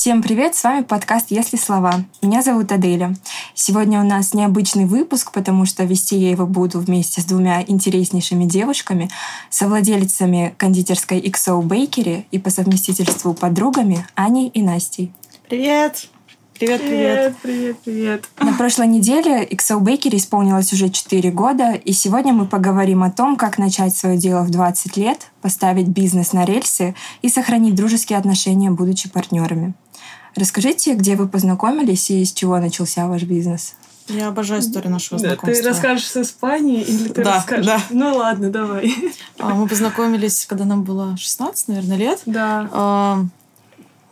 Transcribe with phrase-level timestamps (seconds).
[0.00, 2.06] Всем привет, с вами подкаст «Если слова».
[2.22, 3.14] Меня зовут Аделя.
[3.52, 8.46] Сегодня у нас необычный выпуск, потому что вести я его буду вместе с двумя интереснейшими
[8.46, 9.10] девушками,
[9.50, 15.12] совладельцами кондитерской XO Bakery и по совместительству подругами Аней и Настей.
[15.50, 16.08] Привет!
[16.58, 17.36] Привет, привет.
[17.42, 18.28] Привет, привет.
[18.38, 23.36] На прошлой неделе XO Bakery исполнилось уже 4 года, и сегодня мы поговорим о том,
[23.36, 28.70] как начать свое дело в 20 лет, поставить бизнес на рельсы и сохранить дружеские отношения,
[28.70, 29.74] будучи партнерами.
[30.36, 33.74] Расскажите, где вы познакомились и с чего начался ваш бизнес?
[34.08, 35.62] Я обожаю историю нашего Да, знакомства.
[35.62, 37.66] ты расскажешь с Испании или ты Да, расскажешь?
[37.66, 37.80] да.
[37.90, 38.92] Ну ладно, давай.
[39.38, 42.20] А, Мы познакомились, когда нам было 16, наверное, лет.
[42.26, 42.68] Да.
[42.72, 43.24] А,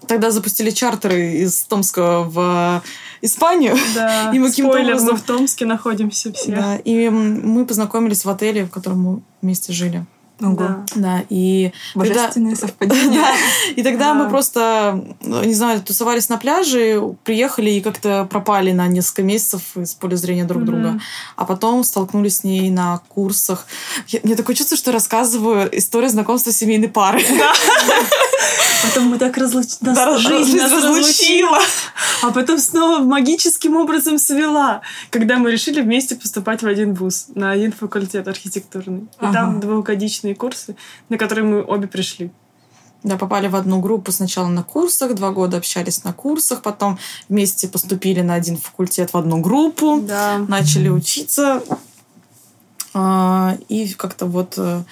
[0.07, 2.83] Тогда запустили чартеры из Томска в
[3.21, 3.77] Испанию.
[3.95, 4.31] Да.
[4.35, 6.53] И мы каким-то Спойлер, мы образом- в Томске находимся все.
[6.53, 10.07] Да, и мы познакомились в отеле, в котором мы вместе жили.
[10.41, 10.55] Ого.
[10.57, 10.85] Да.
[10.95, 13.21] Да, и тогда- Божественное совпадение.
[13.21, 13.33] Да.
[13.75, 14.15] И тогда Да.
[14.15, 19.63] мы просто, ну, не знаю, тусовались на пляже, приехали и как-то пропали на несколько месяцев
[19.77, 21.01] из поля зрения друг друга.
[21.37, 23.67] А потом столкнулись с ней на курсах.
[24.09, 27.21] Я- мне такое чувство, что рассказываю историю знакомства семейной пары.
[28.83, 29.79] Потом мы так разлучились.
[29.81, 31.59] Да, жизнь нас разлучила.
[32.23, 34.83] А потом снова магическим образом свела.
[35.11, 39.01] Когда мы решили вместе поступать в один вуз, на один факультет архитектурный.
[39.01, 39.33] И Ага.
[39.33, 39.61] там
[40.29, 40.77] двухгодичные курсы,
[41.09, 42.31] на которые мы обе пришли.
[43.05, 46.99] Да, попали в одну группу сначала на курсах, два года общались на курсах, потом
[47.29, 50.01] вместе поступили на один факультет в одну группу.
[50.03, 50.39] Да.
[50.49, 51.63] начали учиться.
[52.95, 54.83] А, И как-то вот э,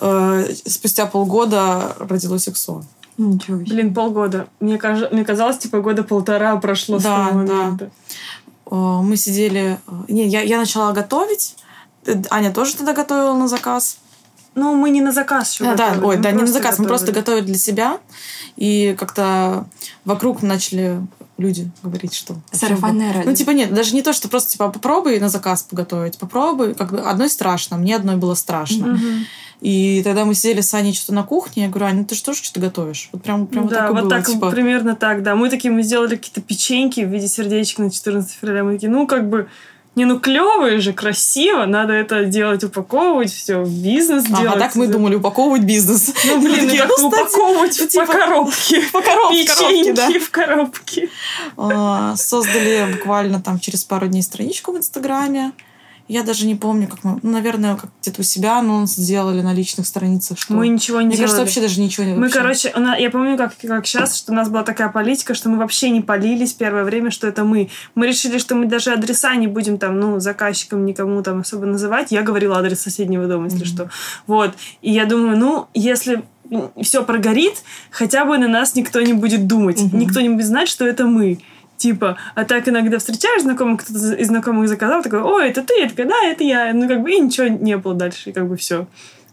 [0.00, 2.82] э, спустя полгода родилось ИКСО.
[3.18, 3.74] Ничего себе.
[3.74, 4.46] Блин, полгода.
[4.58, 5.12] Мне, каж...
[5.12, 7.54] Мне казалось, типа, года полтора прошло с Да, того да.
[7.54, 7.90] момента.
[8.70, 9.78] Э, Мы сидели...
[9.86, 11.54] э, Не, я, я начала готовить.
[12.30, 13.98] Аня тоже тогда готовила на заказ.
[14.54, 16.78] Ну, мы не на заказ еще А, да, готовили, ой, мы да, не на заказ,
[16.78, 17.20] мы просто готовили.
[17.20, 17.98] готовили для себя.
[18.56, 19.66] И как-то
[20.04, 21.00] вокруг начали
[21.38, 22.34] люди говорить, что...
[22.34, 23.30] вообще Сарафанное радио.
[23.30, 26.18] Ну, типа, нет, даже не то, что просто, типа, попробуй на заказ поготовить.
[26.18, 26.74] Попробуй.
[26.74, 28.88] Как бы одной страшно, мне одной было страшно.
[28.88, 29.26] Мгм.
[29.60, 32.22] И тогда мы сидели с Аней что-то на кухне, я говорю, Аня, ну ты же
[32.22, 33.08] тоже что-то готовишь?
[33.12, 34.50] Вот прям, прям да, вот вот так и так, было, типа.
[34.50, 35.34] примерно так, да.
[35.34, 38.64] Мы такие, мы сделали какие-то печеньки в виде сердечек на 14 февраля.
[38.64, 39.48] Мы такие, ну, как бы,
[39.96, 44.56] не, ну, клевые же, красиво, надо это делать, упаковывать, все, бизнес А, делать.
[44.56, 46.12] а так мы думали упаковывать бизнес.
[46.24, 48.82] Ну, блин, ну, как ну, упаковывать ну, по типа, коробке.
[48.92, 50.08] По коробке, коробке, да.
[50.18, 51.08] В коробке.
[51.56, 55.52] А, Создали буквально там через пару дней страничку в Инстаграме.
[56.06, 59.54] Я даже не помню, как мы, ну, наверное, как где-то у себя анонс сделали на
[59.54, 60.38] личных страницах.
[60.38, 60.52] Что...
[60.52, 61.28] Мы ничего не Мне делали.
[61.30, 62.38] кажется, вообще даже ничего не Мы, вообще.
[62.38, 65.48] короче, у нас- я помню, как, как сейчас, что у нас была такая политика, что
[65.48, 67.70] мы вообще не полились первое время, что это мы.
[67.94, 72.12] Мы решили, что мы даже адреса не будем там, ну, заказчикам никому там особо называть.
[72.12, 73.66] Я говорила адрес соседнего дома, если Мгм.
[73.66, 73.90] что.
[74.26, 74.54] Вот.
[74.82, 76.22] И я думаю, ну, если
[76.82, 79.80] все прогорит, хотя бы на нас никто не будет думать.
[79.80, 79.98] Мгм.
[79.98, 81.38] Никто не будет знать, что это мы.
[81.76, 85.88] Типа, а так иногда встречаешь знакомых, кто-то из знакомых заказал, такой, ой, это ты, я
[85.88, 86.72] такая, да, это я.
[86.72, 88.86] Ну, как бы, и ничего не было дальше, и как бы все.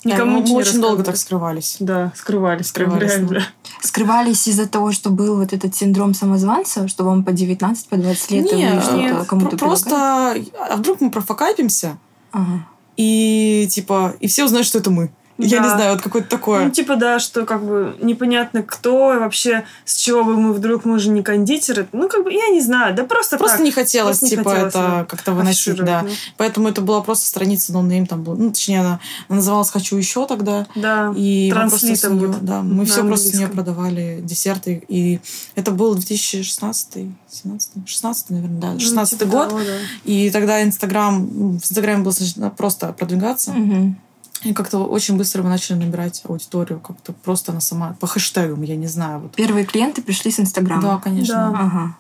[0.04, 1.78] Да, Никому мы, ничего мы не очень долго так скрывались.
[1.80, 3.30] Да, скрывались, прям Скрывались, реально.
[3.30, 3.42] да.
[3.82, 8.32] Скрывались из-за того, что был вот этот синдром самозванца, что вам по 19, по 20
[8.32, 10.36] лет и Не, вы нет, кому-то про- просто,
[10.70, 11.98] а вдруг мы профакапимся?
[12.32, 12.66] Ага.
[12.98, 15.12] и типа, и все узнают, что это мы.
[15.38, 15.64] Я Да.
[15.64, 16.66] не знаю, вот какое-то такое.
[16.66, 20.86] Ну, типа, да, что как бы непонятно кто, и вообще с чего бы мы вдруг,
[20.86, 21.88] мы же не кондитеры.
[21.94, 23.66] Ну, как бы, я не знаю, да просто Просто так.
[23.66, 26.00] не хотелось, Просто не типа, хотелось, это да, как-то выносить, да.
[26.02, 29.00] афишировать, Поэтому это была просто страница no name, там был, ну, точнее, она,
[29.30, 30.68] она называлась «Хочу еще» тогда.
[30.76, 30.82] ну.
[30.82, 31.14] Да.
[31.16, 33.66] И мы просто с Транслитом неё- вот да, мы все просто с нее английском.
[33.74, 34.84] продавали десерты.
[34.88, 35.20] И
[35.56, 39.50] это был 2016 17 16 наверное, да, 16 Ну, типа год.
[39.50, 39.78] того, да.
[40.04, 42.14] И тогда Инстаграм, ну, в Инстаграме было
[42.58, 43.52] просто продвигаться.
[43.52, 43.98] Мгм.
[44.44, 46.80] И как-то очень быстро мы начали набирать аудиторию.
[46.80, 49.20] Как-то просто она сама, по хэштегам, я не знаю.
[49.20, 49.36] Вот.
[49.36, 50.82] Первые клиенты пришли с Инстаграма.
[50.82, 51.52] Да, конечно.
[51.52, 51.60] Да.
[51.60, 51.98] Ага.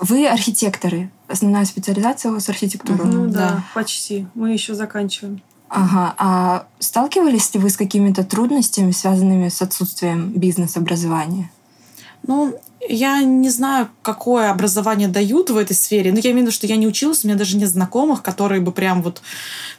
[0.00, 1.10] Вы архитекторы.
[1.28, 3.04] Основная специализация у вас архитектура.
[3.04, 3.64] Ну да, да.
[3.72, 4.26] почти.
[4.34, 5.40] Мы еще заканчиваем.
[5.68, 6.14] Ага.
[6.18, 11.50] А сталкивались ли вы с какими-то трудностями, связанными с отсутствием бизнес-образования?
[12.26, 12.58] Ну,
[12.88, 16.12] я не знаю, какое образование дают в этой сфере.
[16.12, 18.60] Но я имею в виду, что я не училась, у меня даже нет знакомых, которые
[18.60, 19.22] бы прям вот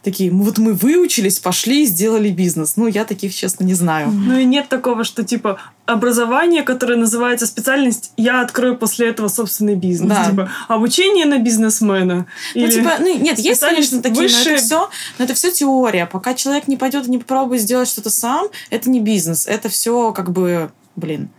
[0.04, 2.78] такие, «Ну, вот мы выучились, пошли и сделали бизнес.
[2.78, 4.12] Ну, я таких, честно, не знаю.
[4.12, 9.76] Ну и нет такого, что типа образование, которое называется специальность, я открою после этого собственный
[9.76, 10.10] бизнес.
[10.10, 10.30] Да.
[10.30, 12.26] Типа обучение на бизнесмена.
[12.56, 14.90] Ну, Или- типа, ну, нет, есть, конечно, такие, но высшая- это все,
[15.20, 16.06] но это все теория.
[16.08, 19.46] Пока человек не пойдет и не попробует сделать что-то сам, это не бизнес.
[19.48, 21.30] Это все как бы, блин,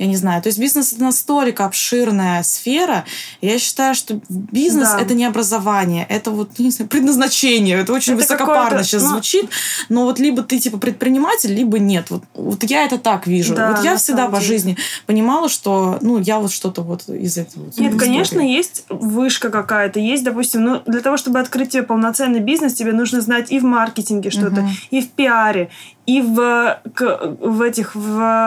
[0.00, 0.40] я не знаю.
[0.42, 3.04] То есть бизнес это настолько обширная сфера.
[3.42, 5.00] Я считаю, что бизнес Да.
[5.00, 7.76] это не образование, это вот не знаю, предназначение.
[7.78, 9.50] Это очень Это высокопарно сейчас ну- звучит,
[9.90, 12.10] но вот либо ты типа предприниматель, либо нет.
[12.10, 13.54] Вот, вот я это так вижу.
[13.54, 14.46] Да, вот я всегда по деле.
[14.46, 14.76] жизни
[15.06, 17.64] понимала, что ну я вот что-то вот из этого.
[17.64, 17.98] Нет, истории.
[17.98, 22.92] конечно, есть вышка какая-то, есть, допустим, ну, для того, чтобы открыть тебе полноценный бизнес, тебе
[22.92, 24.70] нужно знать и в маркетинге что-то, Мгм.
[24.90, 25.68] и в пиаре,
[26.10, 28.00] и в, к- в этих, в,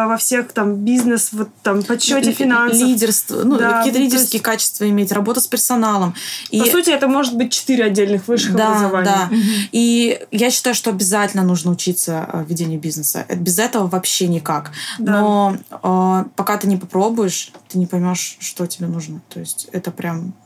[0.07, 2.80] во всех там бизнес, вот там подсчете Ли- финансов.
[2.88, 6.13] Лидерство, ну, Да, какие-то то лидерские есть- качества иметь, работа с персоналом.
[6.50, 9.06] И По сути, это может быть четыре отдельных высших да, образования.
[9.06, 9.30] да.
[9.71, 13.25] И я считаю, что обязательно нужно учиться э, ведению бизнеса.
[13.27, 14.71] Это- Без этого вообще никак.
[15.00, 15.21] Да.
[15.21, 19.21] Но э, пока ты не попробуешь, ты не поймешь, что тебе нужно.
[19.30, 20.43] То есть это прям э,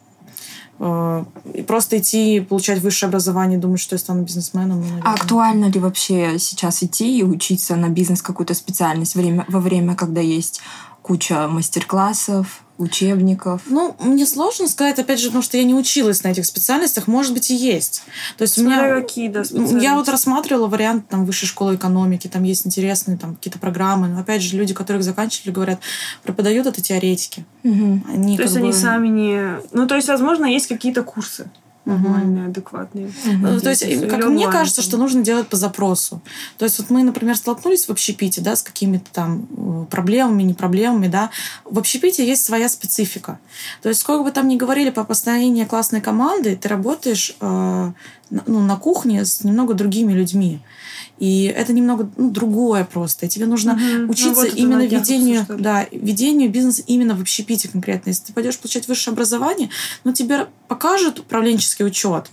[0.79, 4.79] и просто идти получать высшее образование, думать, что я стану бизнесменом.
[4.81, 5.13] ну, А наверное.
[5.13, 10.21] актуально ли вообще сейчас идти и учиться на бизнес какую-то специальность время, во время, когда
[10.21, 10.61] есть
[11.01, 13.61] куча мастер-классов, учебников?
[13.67, 17.07] Ну, мне сложно сказать, опять же, потому что я не училась на этих специальностях.
[17.07, 18.03] Может быть, и есть.
[18.37, 19.01] То есть у Смотря меня...
[19.01, 19.43] какие, да,
[19.79, 24.19] Я вот рассматривала вариант там высшей школы экономики, там есть интересные там какие-то программы, но
[24.19, 25.79] опять же люди, которые их заканчивали, говорят,
[26.23, 27.45] преподают это теоретики.
[27.63, 28.05] Мгм.
[28.09, 29.59] Они То есть как они бы- сами не...
[29.71, 31.49] Ну, то есть, возможно, есть какие-то курсы
[31.87, 33.11] Нормальные, адекватные.
[33.25, 36.21] Ну, То есть, Или как мне кажется, что нужно делать по запросу.
[36.57, 40.53] То есть, вот мы, например, столкнулись в общепите, да, с какими-то там э, проблемами, не
[40.53, 41.29] проблемами, да.
[41.63, 43.39] В общепите есть своя специфика.
[43.81, 47.91] То есть, сколько бы там ни говорили по построению классной команды, ты работаешь э,
[48.29, 50.59] ну, на кухне с немного другими людьми.
[51.19, 53.25] И это немного ну, другое просто.
[53.25, 53.79] И тебе нужно.
[53.79, 58.09] Ну, учиться вот это именно ведению, да, ведению бизнеса именно в общепите конкретно.
[58.09, 59.69] Если ты пойдешь получать высшее образование,
[60.03, 62.29] ну, тебе покажут управленческий учет,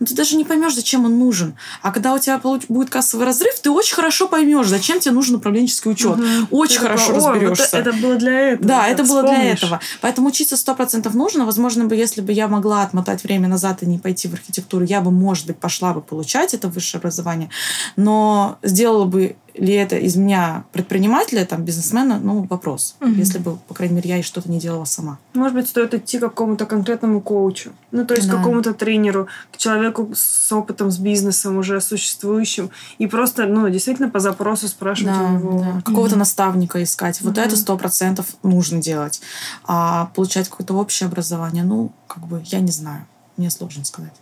[0.00, 1.54] но ты даже не поймешь, зачем он нужен.
[1.82, 5.90] А когда у тебя будет кассовый разрыв, ты очень хорошо поймешь, зачем тебе нужен управленческий
[5.90, 6.16] учет.
[6.16, 6.48] Мгм.
[6.50, 7.76] Очень Ты хорошо такой, «О, вот разберешься.
[7.78, 8.66] это было для этого.
[8.66, 9.58] Да, это было для вспомнишь.
[9.58, 9.80] этого.
[10.00, 11.46] Поэтому учиться сто процентов нужно.
[11.46, 15.00] Возможно, бы, если бы я могла отмотать время назад и не пойти в архитектуру, я
[15.00, 17.50] бы, может быть, пошла бы получать это высшее образование.
[17.96, 18.25] Но
[18.62, 22.94] сделала бы ли это из меня предпринимателя, там, бизнесмена, ну, вопрос.
[23.00, 23.14] Мгм.
[23.18, 25.16] Если бы, по крайней мере, я и что-то не делала сама.
[25.32, 27.70] Может быть, стоит идти к какому-то конкретному коучу.
[27.90, 28.34] Ну, то есть Да.
[28.34, 32.68] к какому-то тренеру, к человеку с опытом, с бизнесом уже существующим.
[32.98, 35.58] И просто, ну, действительно по запросу спрашивать у него.
[35.60, 35.80] да.
[35.82, 37.22] Какого-то наставника искать.
[37.22, 37.42] Вот Мгм.
[37.46, 39.22] это сто процентов нужно делать.
[39.64, 43.06] А получать какое-то общее образование, ну, как бы, я не знаю.
[43.38, 44.12] Мне сложно сказать.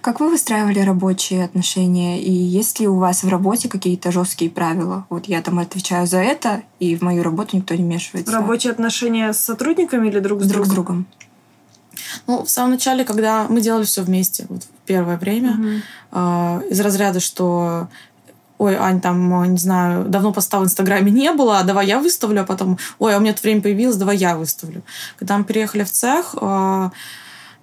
[0.00, 2.20] Как вы выстраивали рабочие отношения?
[2.22, 5.06] И есть ли у вас в работе какие-то жесткие правила?
[5.10, 8.32] Вот я там отвечаю за это, и в мою работу никто не вмешивается.
[8.32, 11.04] Рабочие отношения с сотрудниками или друг с, друг с другом?
[11.04, 11.06] другом.
[12.26, 15.82] Ну, в самом начале, когда мы делали все вместе, вот в первое время, Мгм.
[16.12, 17.88] э, из разряда, что
[18.56, 22.42] ой, Ань, там, не знаю, давно поста в Инстаграме не было, а давай я выставлю,
[22.42, 24.82] а потом, ой, а у меня тут время появилось, давай я выставлю.
[25.18, 26.90] Когда мы переехали в цех, э,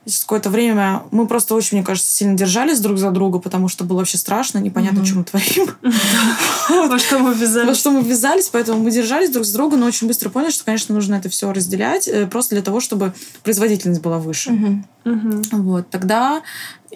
[0.08, 3.84] через какое-то время мы просто очень, мне кажется, сильно держались друг за друга, потому что
[3.84, 5.06] было вообще страшно, непонятно, Мгм.
[5.06, 5.70] что мы творим.
[6.90, 7.78] Во что мы Во ввязались?
[7.78, 10.96] что мы ввязались, поэтому мы держались друг с другом, но очень быстро поняли, что, конечно,
[10.96, 13.14] нужно это все разделять, э, просто для того, чтобы
[13.44, 14.82] производительность была выше.
[15.52, 16.42] Вот, тогда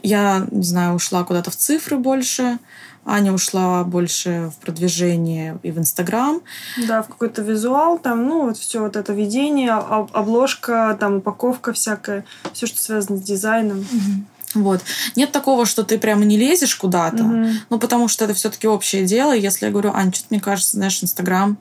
[0.04, 2.58] я, не знаю, ушла куда-то в цифры больше,
[3.06, 6.42] Аня ушла больше в продвижение и в Инстаграм.
[6.88, 11.74] Да, в какой-то визуал, там, ну, вот все вот это видение, об- обложка, там, упаковка
[11.74, 13.80] всякая, все, что связано с дизайном.
[13.80, 14.28] Мгм.
[14.54, 14.82] Вот.
[15.16, 17.54] Нет такого, что ты прямо не лезешь куда-то, Мгм.
[17.70, 19.32] ну, потому что это все-таки общее дело.
[19.34, 21.58] Если я говорю, Ань, что-то мне кажется, знаешь, Инстаграм,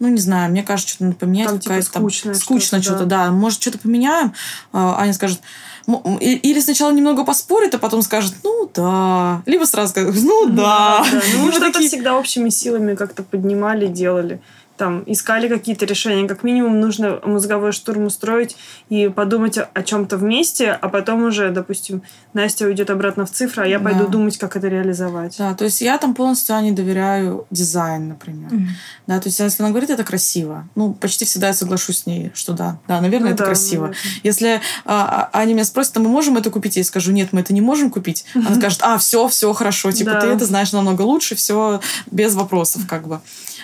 [0.00, 1.46] ну, не знаю, мне кажется, что-то надо поменять.
[1.48, 3.26] Там, типа, какая-то там скучно что-то, что-то, да.
[3.26, 3.30] да.
[3.32, 4.32] Может, что-то поменяем?
[4.72, 5.40] А, Аня скажет,
[5.86, 9.42] «М, и- или сначала немного поспорит, а потом скажет, ну, да.
[9.46, 11.04] Либо сразу скажет, ну, да.
[11.10, 11.20] да.
[11.34, 14.40] Ну, мы что-то такие- всегда общими силами как-то поднимали, делали.
[14.78, 16.28] Там, искали какие-то решения.
[16.28, 18.56] Как минимум, нужно мозговой штурм устроить
[18.88, 23.66] и подумать о, чем-то вместе, а потом уже, допустим, Настя уйдет обратно в цифры, а
[23.66, 24.10] я пойду Да.
[24.10, 25.34] думать, как это реализовать.
[25.38, 28.52] Да, то есть я там полностью Ане доверяю дизайн, например.
[28.52, 28.68] Мгм.
[29.08, 32.30] Да, то есть если она говорит, это красиво, ну, почти всегда я соглашусь с ней,
[32.34, 33.86] что да, да, наверное, Ну это да, красиво.
[33.88, 34.20] наверное.
[34.22, 36.76] Если а, а, Аня меня спросит, а мы можем это купить?
[36.76, 38.24] Я ей скажу, нет, мы это не можем купить.
[38.34, 40.20] Она скажет, а, все, все хорошо, типа, Да.
[40.20, 41.80] ты это знаешь намного лучше, все
[42.12, 43.20] без вопросов, как бы.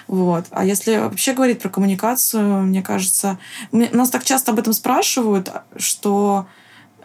[0.09, 0.45] Вот.
[0.51, 3.39] А если вообще говорить про коммуникацию, мне кажется,
[3.73, 6.47] нас так часто об этом спрашивают, что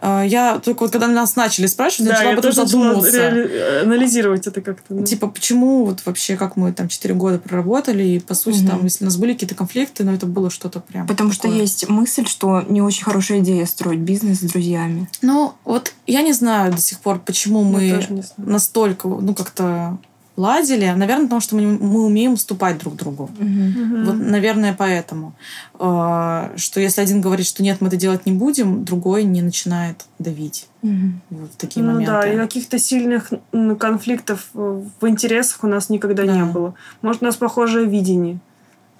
[0.02, 2.82] э, я только вот когда нас начали спрашивать, Да, начала я об этом тоже начала
[2.84, 3.16] задумываться.
[3.16, 4.94] реали- анализировать это как-то.
[4.94, 5.04] ну.
[5.04, 8.68] Типа, почему вот вообще, как мы там 4 года проработали, и по сути, Мгм.
[8.68, 11.58] там, если у нас были какие-то конфликты, но это было что-то прям Потому что такое.
[11.58, 15.08] есть мысль, что не очень хорошая идея строить бизнес с друзьями.
[15.22, 19.98] Ну, вот я не знаю до сих пор, почему Я мы настолько, ну, как-то
[20.36, 20.86] ладили.
[20.96, 23.30] Наверное, потому что мы, мы умеем уступать друг другу.
[23.38, 24.04] Мгм.
[24.04, 25.34] Вот, наверное, поэтому.
[25.78, 30.04] Э, Что если один говорит, что нет, мы это делать не будем, другой не начинает
[30.18, 30.68] давить.
[30.82, 31.20] Мгм.
[31.30, 32.12] Вот в такие ну моменты.
[32.12, 33.32] да, и каких-то сильных
[33.78, 36.46] конфликтов э, в интересах у нас никогда не Да.
[36.46, 36.74] было.
[37.02, 38.38] Может, у нас похожее видение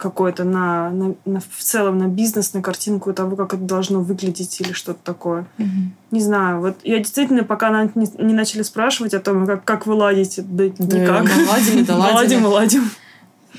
[0.00, 4.60] какое-то на, на, на- в целом на бизнес, на картинку того, как это должно выглядеть
[4.60, 5.46] или что-то такое.
[5.58, 5.94] Мгм.
[6.10, 6.60] Не знаю.
[6.60, 10.64] Вот я действительно, пока не, не начали спрашивать о том, как, как вы ладите, да,
[10.78, 11.24] Да, никак.
[11.24, 11.96] мы ладили, да.
[11.96, 12.90] Ладим ладим.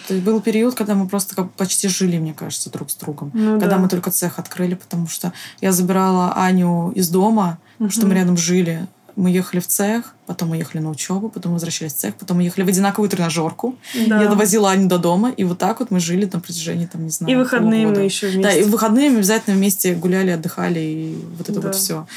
[0.08, 3.32] То есть был период, когда мы просто как почти жили, мне кажется, друг с другом.
[3.34, 3.82] Ну когда да.
[3.82, 5.32] мы только цех открыли, потому что
[5.62, 8.88] я забирала Аню из дома, потому что мы рядом жили.
[9.22, 12.44] Мы ехали в цех, потом мы ехали на учебу, потом возвращались в цех, потом мы
[12.44, 13.76] ехали в одинаковую тренажерку.
[14.08, 14.20] Да.
[14.20, 17.12] Я довозила Аню до дома, и вот так вот мы жили на протяжении, там, не
[17.12, 18.00] знаю, И выходные полгода.
[18.00, 18.42] мы еще вместе.
[18.42, 21.68] Да, и в выходные мы обязательно вместе гуляли, отдыхали, и вот это Да.
[21.68, 22.08] вот все.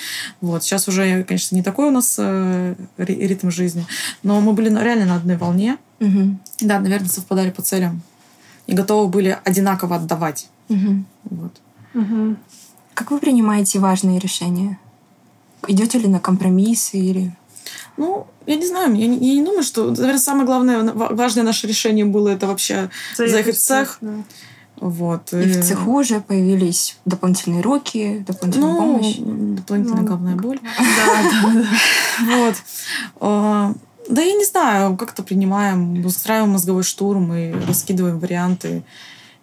[0.41, 0.63] Вот.
[0.65, 3.85] Сейчас уже, конечно, не такой у нас э, ри- ритм жизни,
[4.23, 5.77] но мы были реально на одной волне.
[6.01, 6.41] Мгм.
[6.63, 8.01] Да, наверное, совпадали по целям.
[8.67, 10.49] И готовы были одинаково отдавать.
[10.71, 11.05] Мгм.
[11.25, 11.53] Вот.
[11.93, 12.39] Мгм.
[12.95, 14.79] Как вы принимаете важные решения?
[15.69, 17.33] Идете ли на компромиссы или...
[17.97, 21.45] Ну, я не знаю, я не, я не думаю, что, наверное, самое главное, ва- важное
[21.45, 23.99] наше решение было это вообще заехать в цех.
[24.01, 24.15] да.
[24.77, 25.33] Вот.
[25.33, 29.17] И в цеху уже появились дополнительные руки, дополнительная ну, помощь?
[29.19, 30.59] дополнительная Ну, головная боль.
[30.79, 31.67] Да, да, да.
[32.37, 32.55] Вот.
[33.21, 33.73] А,
[34.09, 38.83] Да я не знаю, как-то принимаем, устраиваем мозговой штурм и раскидываем варианты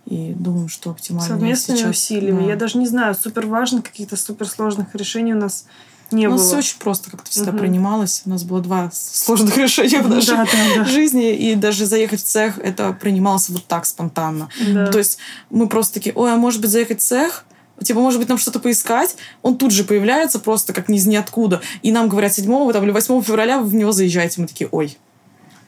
[0.06, 1.92] и думаем, что оптимально Совместными сейчас.
[1.92, 2.44] усилиями.
[2.44, 2.50] Да.
[2.50, 5.66] Я даже не знаю, супер важных каких-то суперсложных решений у нас
[6.12, 6.48] не У нас было.
[6.48, 7.60] все очень просто как-то всегда Мгм.
[7.60, 8.22] принималось.
[8.26, 10.86] У нас было два сложных решения в нашей Да, да, да.
[10.86, 14.50] жизни, и даже заехать в цех это принималось вот так спонтанно.
[14.74, 14.88] Да.
[14.88, 15.18] То есть
[15.50, 17.46] мы просто такие, ой, а может быть заехать в цех?
[17.84, 19.16] Типа, может быть, нам что-то поискать?
[19.42, 21.62] Он тут же появляется просто как ни из ниоткуда.
[21.82, 24.40] И нам говорят 7 там, или 8 февраля вы в него заезжаете.
[24.42, 24.98] Мы такие, ой.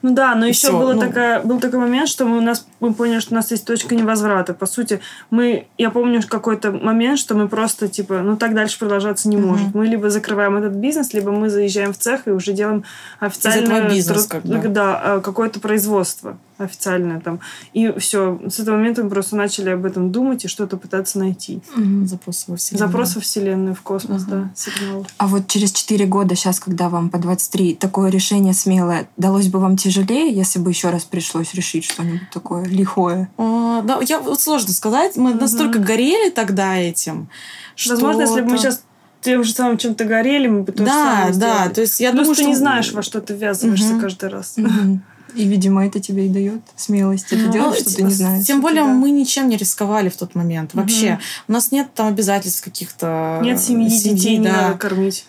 [0.04, 1.00] Ну да, но И еще всё, было ну.
[1.00, 3.94] такая, был такой момент, что мы, у нас, мы поняли, что у нас есть точка
[3.94, 4.52] невозврата.
[4.52, 9.30] По сути, мы, я помню какой-то момент, что мы просто, типа, ну так дальше продолжаться
[9.30, 9.46] не Мгм.
[9.48, 9.74] может.
[9.74, 12.84] Мы либо закрываем этот бизнес, либо мы заезжаем в цех и уже делаем
[13.18, 13.78] официальное...
[13.78, 14.68] этого бизнес труд- как бы.
[14.68, 17.40] Да, э, какое-то производство официальное там.
[17.72, 21.60] И все, с этого момента мы просто начали об этом думать и что-то пытаться найти.
[21.74, 22.06] Мгм.
[22.06, 22.88] Запрос во вселенную.
[22.88, 24.30] Запрос во Вселенную, в космос, Ага.
[24.36, 25.06] да, сигнал.
[25.18, 29.58] А вот через 4 года, сейчас, когда вам по 23, такое решение смелое, далось бы
[29.58, 33.28] вам тяжелее, если бы еще раз пришлось решить что-нибудь такое лихое?
[33.36, 35.16] А, да, я вот сложно сказать.
[35.16, 35.40] Мы Мгм.
[35.40, 37.28] настолько горели тогда этим,
[37.74, 37.94] что...
[37.94, 38.82] Возможно, если бы мы сейчас
[39.20, 41.32] тем же самым чем-то горели, мы бы то же Да, самое да.
[41.32, 41.72] сделали.
[41.72, 42.50] То есть я Плюс думаю, ты что...
[42.50, 44.00] не знаешь, во что ты ввязываешься Мгм.
[44.00, 44.54] каждый раз.
[44.58, 45.02] Мгм.
[45.34, 48.46] И, видимо, это тебе и дает смелость это Ну, делать, что ты не знаешь.
[48.46, 48.88] Тем более Да.
[48.88, 50.74] мы ничем не рисковали в тот момент.
[50.74, 51.12] Вообще.
[51.12, 51.20] Мгм.
[51.48, 53.40] У нас нет там обязательств каких-то...
[53.42, 54.62] Нет семьи, детей не да.
[54.62, 55.26] надо кормить.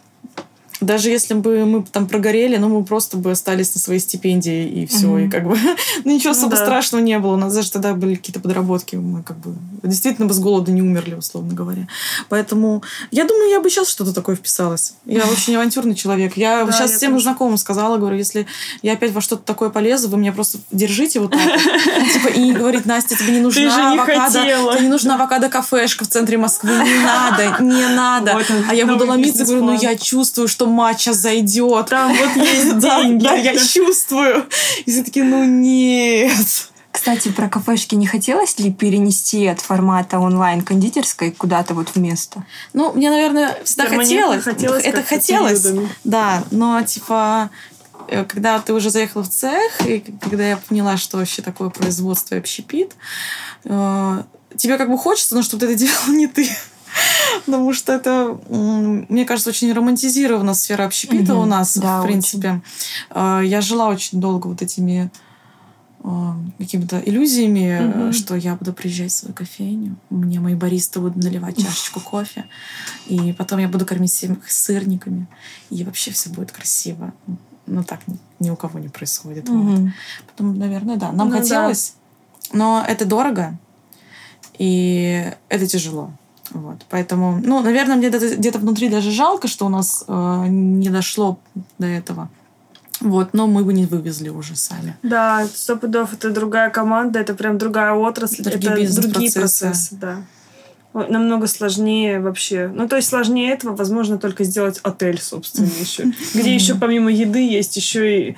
[0.85, 4.85] Даже если бы мы там прогорели, ну, мы просто бы остались на своей стипендии, и
[4.85, 5.07] все.
[5.07, 5.17] Мгм.
[5.25, 5.57] И как бы
[6.03, 6.63] ну, ничего Ну особо да.
[6.63, 7.33] страшного не было.
[7.33, 8.95] У нас даже тогда были какие-то подработки.
[8.95, 11.87] Мы как бы действительно бы с голода не умерли, условно говоря.
[12.29, 14.93] Поэтому я думаю, я бы сейчас что-то такое вписалась.
[15.05, 16.37] Я очень авантюрный человек.
[16.37, 17.23] Я Да, сейчас я всем тоже.
[17.23, 18.45] знакомым сказала, говорю, если
[18.81, 21.41] я опять во что-то такое полезу, вы меня просто держите вот так.
[22.13, 24.39] Типа, и говорить, Настя, тебе не нужна авокадо.
[24.39, 26.71] Тебе не нужна авокадо-кафешка в центре Москвы.
[26.71, 28.39] Не надо, не надо.
[28.69, 31.88] А я буду ломиться, говорю, ну я чувствую, что матча зайдет.
[31.88, 33.24] Там вот есть деньги.
[33.24, 34.46] Я чувствую.
[34.86, 36.70] И все такие, ну нет.
[36.96, 42.46] Кстати, про кафешки не хотелось ли перенести от формата онлайн-кондитерской куда-то вот в место?
[42.72, 44.44] Ну, мне, наверное, всегда хотелось.
[44.44, 45.67] хотелось Это хотелось.
[46.05, 47.50] Да, но типа
[48.08, 52.36] э, когда ты уже заехала в цех, и когда я поняла, что вообще такое производство
[52.36, 52.94] и общепит,
[53.65, 54.24] э,
[54.55, 56.48] тебе как бы хочется, но чтобы ты это делал не ты.
[57.45, 62.61] Потому что это, мне кажется, очень романтизирована сфера общепита у нас, Да, в принципе.
[63.09, 65.11] Э, Я жила очень долго вот этими
[66.03, 68.13] э, какими-то иллюзиями, Мгм.
[68.13, 72.45] что я буду приезжать в свою кофейню, мне мои баристы будут наливать чашечку кофе,
[73.07, 75.27] и потом я буду кормить всех сырниками,
[75.71, 77.11] и вообще все будет красиво.
[77.67, 79.49] Ну, так ни, ни у кого не происходит.
[79.49, 79.57] вот.
[79.57, 79.93] Мгм.
[80.27, 81.41] Потом, наверное, да, нам Ну да.
[81.41, 81.95] хотелось,
[82.53, 83.57] но это дорого,
[84.59, 86.11] и это тяжело.
[86.55, 86.85] Вот.
[86.89, 91.38] Поэтому, ну, наверное, мне где-то, внутри даже жалко, что у нас э, не дошло
[91.79, 92.29] до этого.
[93.01, 94.95] Вот, но мы бы не вывезли уже сами.
[95.03, 100.24] Да, сто пудов это другая команда, это прям другая отрасль, Другие это другие процессы, да.
[100.93, 102.71] Намного сложнее вообще.
[102.74, 106.05] Ну, то есть сложнее этого, возможно, только сделать отель, собственно, еще.
[106.33, 108.38] Где еще помимо еды есть еще и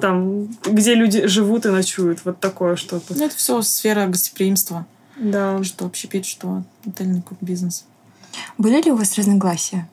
[0.00, 2.18] там, где люди живут и ночуют.
[2.24, 3.14] Вот такое что-то.
[3.16, 4.84] Ну, это все сфера гостеприимства.
[5.16, 5.62] Да.
[5.62, 7.84] Что общепит, что отельный бизнес.
[8.58, 9.88] Были ли у вас разногласия?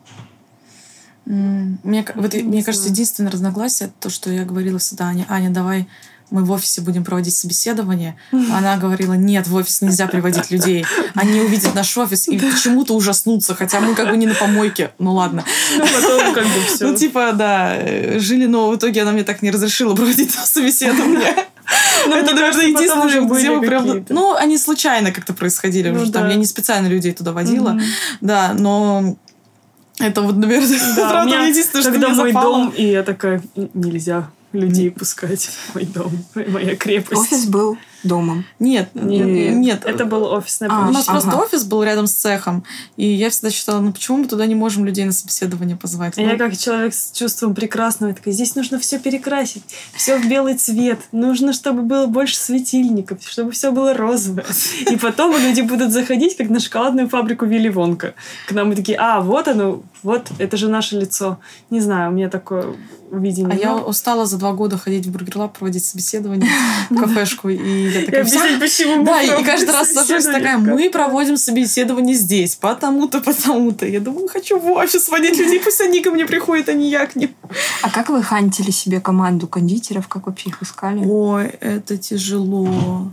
[1.26, 5.88] Мне, вот, мне кажется, единственное разногласие то, что я говорила всегда Аня, Аня, давай
[6.32, 8.16] мы в офисе будем проводить собеседование.
[8.32, 10.86] Она говорила, нет, в офис нельзя приводить людей.
[11.16, 14.92] Они увидят наш офис и почему-то ужаснутся, хотя мы как бы не на помойке.
[15.00, 15.44] Ну ладно.
[15.78, 16.88] Ну, потом как бы все.
[16.88, 17.78] Ну типа, да,
[18.20, 21.48] жили, но в итоге она мне так не разрешила проводить собеседование.
[22.08, 24.06] Ну, это, наверное, единственное, где мы прям...
[24.10, 25.90] Ну, они случайно как-то происходили.
[25.90, 26.30] Ну уже там да.
[26.30, 27.72] я не специально людей туда водила.
[27.72, 27.82] Мгм.
[28.22, 29.18] Да, но
[30.00, 32.58] это вот, наверное, Да, правда, меня, единственное, что когда мой запало.
[32.58, 37.22] дом, и я такая, «Н- нельзя людей пускать в мой дом, моя крепость.
[37.22, 38.46] Офис был домом.
[38.60, 39.86] Нет, Нет, нет, нет.
[39.86, 41.12] это был офисное А, У нас помещение.
[41.12, 41.44] просто Ага.
[41.44, 42.64] офис был рядом с цехом,
[42.98, 46.18] и я всегда считала, ну почему мы туда не можем людей на собеседование позвать?
[46.18, 49.64] А Ну, я как человек с чувством прекрасного, такая, здесь нужно все перекрасить,
[49.96, 54.46] все в белый цвет, нужно, чтобы было больше светильников, чтобы все было розовое.
[54.90, 58.14] И потом люди будут заходить, как на шоколадную фабрику Вилли Вонка.
[58.48, 61.40] К нам и такие, а, вот оно, вот, это же наше лицо.
[61.70, 62.66] Не знаю, у меня такое
[63.12, 63.54] видение.
[63.54, 66.50] А я устала за два года ходить в Бургерлаб, проводить собеседование
[66.90, 68.24] в кафешку, и я такая...
[68.24, 70.90] «Все объяснять, почему Да, и каждый раз сажусь такая, мы кафе».
[70.90, 73.86] проводим собеседование здесь, потому-то, потому-то.
[73.86, 77.06] Я думаю, хочу в офис водить людей, пусть они ко мне приходят, а не я
[77.06, 77.30] к ним.
[77.82, 80.08] А как вы хантили себе команду кондитеров?
[80.08, 81.04] Как вообще их искали?
[81.06, 83.12] Ой, это тяжело.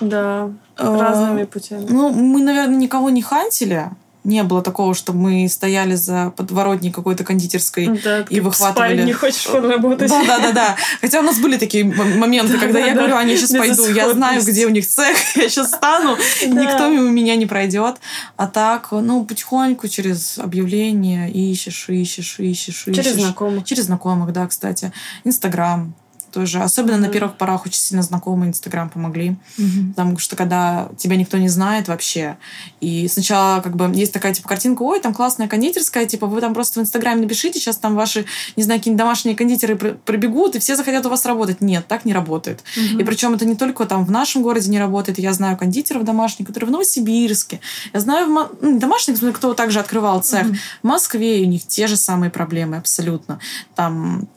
[0.00, 1.86] Да, А, разными путями.
[1.88, 3.90] Ну, мы, наверное, никого не хантили.
[4.24, 8.94] Не было такого, что мы стояли за подворотней какой-то кондитерской Да, и как в выхватывали.
[8.94, 10.08] спальне хочешь подработать.
[10.08, 10.76] Да, да, да, да.
[11.00, 14.42] Хотя у нас были такие моменты, когда я да, говорю, я сейчас пойду, я знаю,
[14.42, 17.96] где у них цех, я сейчас стану, никто мимо меня не пройдет.
[18.36, 23.04] А так, ну, потихоньку через объявления ищешь, ищешь, ищешь, ищешь.
[23.04, 23.64] Через знакомых.
[23.64, 24.92] Через знакомых, да, кстати.
[25.24, 25.94] Инстаграм
[26.32, 26.60] тоже.
[26.60, 29.36] Особенно на первых порах очень сильно знакомые Инстаграм помогли.
[29.58, 29.90] Мгм.
[29.90, 32.36] Потому что когда тебя никто не знает вообще,
[32.80, 36.54] и сначала как бы есть такая типа картинка, ой, там классная кондитерская, типа вы там
[36.54, 38.24] просто в Инстаграме напишите, сейчас там ваши,
[38.56, 41.60] не знаю, какие-нибудь домашние кондитеры пр- пробегут, и все захотят у вас работать.
[41.60, 42.64] Нет, так не работает.
[42.76, 45.18] И причем это не только там в нашем городе не работает.
[45.18, 47.60] Я знаю кондитеров домашних, которые в Новосибирске.
[47.92, 50.46] Я знаю в ну, домашних, кто также открывал цех.
[50.82, 53.38] В Москве у них те же самые проблемы абсолютно.
[53.74, 54.28] Там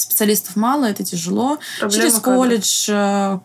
[0.00, 1.58] специалистов мало, это тяжело.
[1.78, 2.36] Проблема Через кадров.
[2.36, 3.38] колледж э,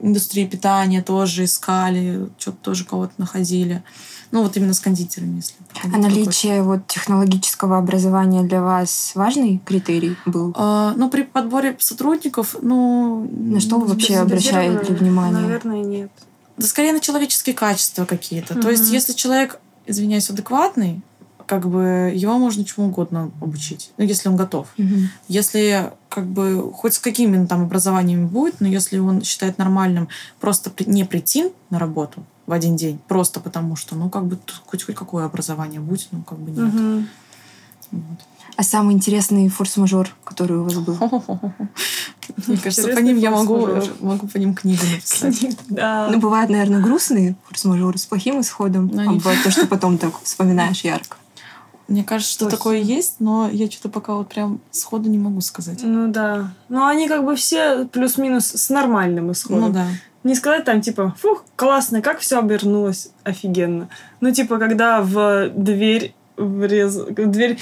[0.00, 3.82] индустрии питания тоже искали, что-то тоже кого-то находили.
[4.32, 5.54] Ну, вот именно с кондитерами, если.
[5.82, 10.54] А наличие вот технологического образования для вас важный критерий был?
[10.56, 13.28] А, ну, при подборе сотрудников, ну...
[13.30, 15.42] На что вы вообще обращаете внимание?
[15.42, 16.10] Наверное, нет.
[16.56, 18.54] Да скорее на человеческие качества какие-то.
[18.54, 21.02] То есть, если человек, извиняюсь, адекватный,
[21.46, 24.68] как бы его можно чему угодно обучить, ну, если он готов.
[24.76, 25.08] Мгм.
[25.28, 30.08] Если как бы хоть с какими там образованиями будет, но если он считает нормальным
[30.40, 34.36] просто при- не прийти на работу в один день, просто потому что, ну, как бы
[34.36, 36.72] тут хоть, хоть какое образование будет, ну, как бы нет.
[36.74, 37.08] Мгм.
[37.92, 38.18] Вот.
[38.56, 40.98] А самый интересный форс-мажор, который у вас был?
[42.46, 43.66] Мне кажется, по ним я могу,
[44.00, 45.56] могу по ним книгу написать.
[45.68, 46.08] Да.
[46.10, 48.90] Ну, бывают, наверное, грустные форс-мажоры с плохим исходом.
[48.92, 51.16] Ну, А бывает то, что потом так вспоминаешь ярко.
[51.88, 55.80] Мне кажется, что такое есть, но я что-то пока вот прям сходу не могу сказать.
[55.82, 56.52] Ну да.
[56.68, 59.68] Но они как бы все плюс-минус с нормальным исходом.
[59.68, 59.86] Ну да.
[60.24, 63.88] Не сказать там, типа, фух, классно, как все обернулось, офигенно.
[64.20, 66.94] Ну, типа, когда в дверь врез...
[66.94, 67.58] в дверь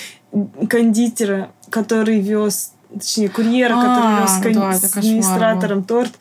[0.69, 6.13] кондитера, который вез, точнее, курьера, который А, вез кон- да, с администратором торт,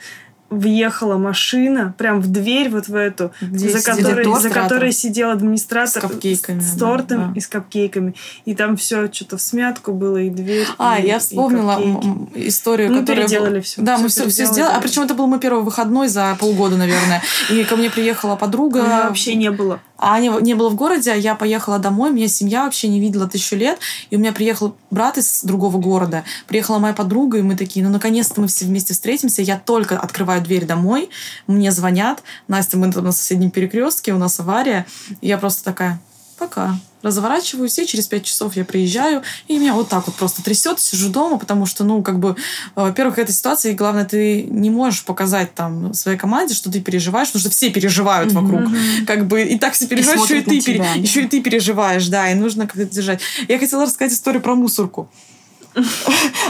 [0.49, 6.01] въехала машина прям в дверь вот в эту, Где за которой, за которой сидел администратор
[6.03, 7.33] С капкейками, с, да, тортом да.
[7.35, 8.15] и с капкейками.
[8.45, 10.65] И там все что-то в смятку было, и дверь.
[10.77, 13.27] А, и- я и вспомнила м, историю, Мы которая...
[13.27, 13.81] переделали всё.
[13.81, 14.71] Да, Всё мы все, все сделали.
[14.71, 14.81] А да.
[14.81, 17.21] причем это был мой первый выходной за полгода, наверное.
[17.49, 18.81] И ко мне приехала подруга.
[18.81, 19.79] Меня вообще не было.
[19.99, 23.27] А Ани не было в городе, а я поехала домой, меня семья вообще не видела
[23.27, 27.57] тысячу лет, и у меня приехал брат из другого города, приехала моя подруга, и мы
[27.57, 31.09] такие, ну, наконец-то мы все вместе встретимся, я только открываю дверь домой,
[31.47, 34.85] мне звонят, Настя, мы там на соседнем перекрестке, у нас авария,
[35.19, 35.99] и я просто такая,
[36.39, 36.75] пока.
[37.01, 41.09] Разворачиваюсь, и через пять часов я приезжаю, и меня вот так вот просто трясет, сижу
[41.09, 42.35] дома, потому что, ну, как бы, э,
[42.75, 47.29] во-первых, эта ситуация, и главное, ты не можешь показать там своей команде, что ты переживаешь,
[47.29, 48.63] потому что все переживают вокруг.
[49.07, 50.91] Как бы и так все переживают, еще и ты, пере- да.
[50.93, 53.21] еще и ты переживаешь, да, и нужно как-то держать.
[53.47, 55.09] Я хотела рассказать историю про мусорку.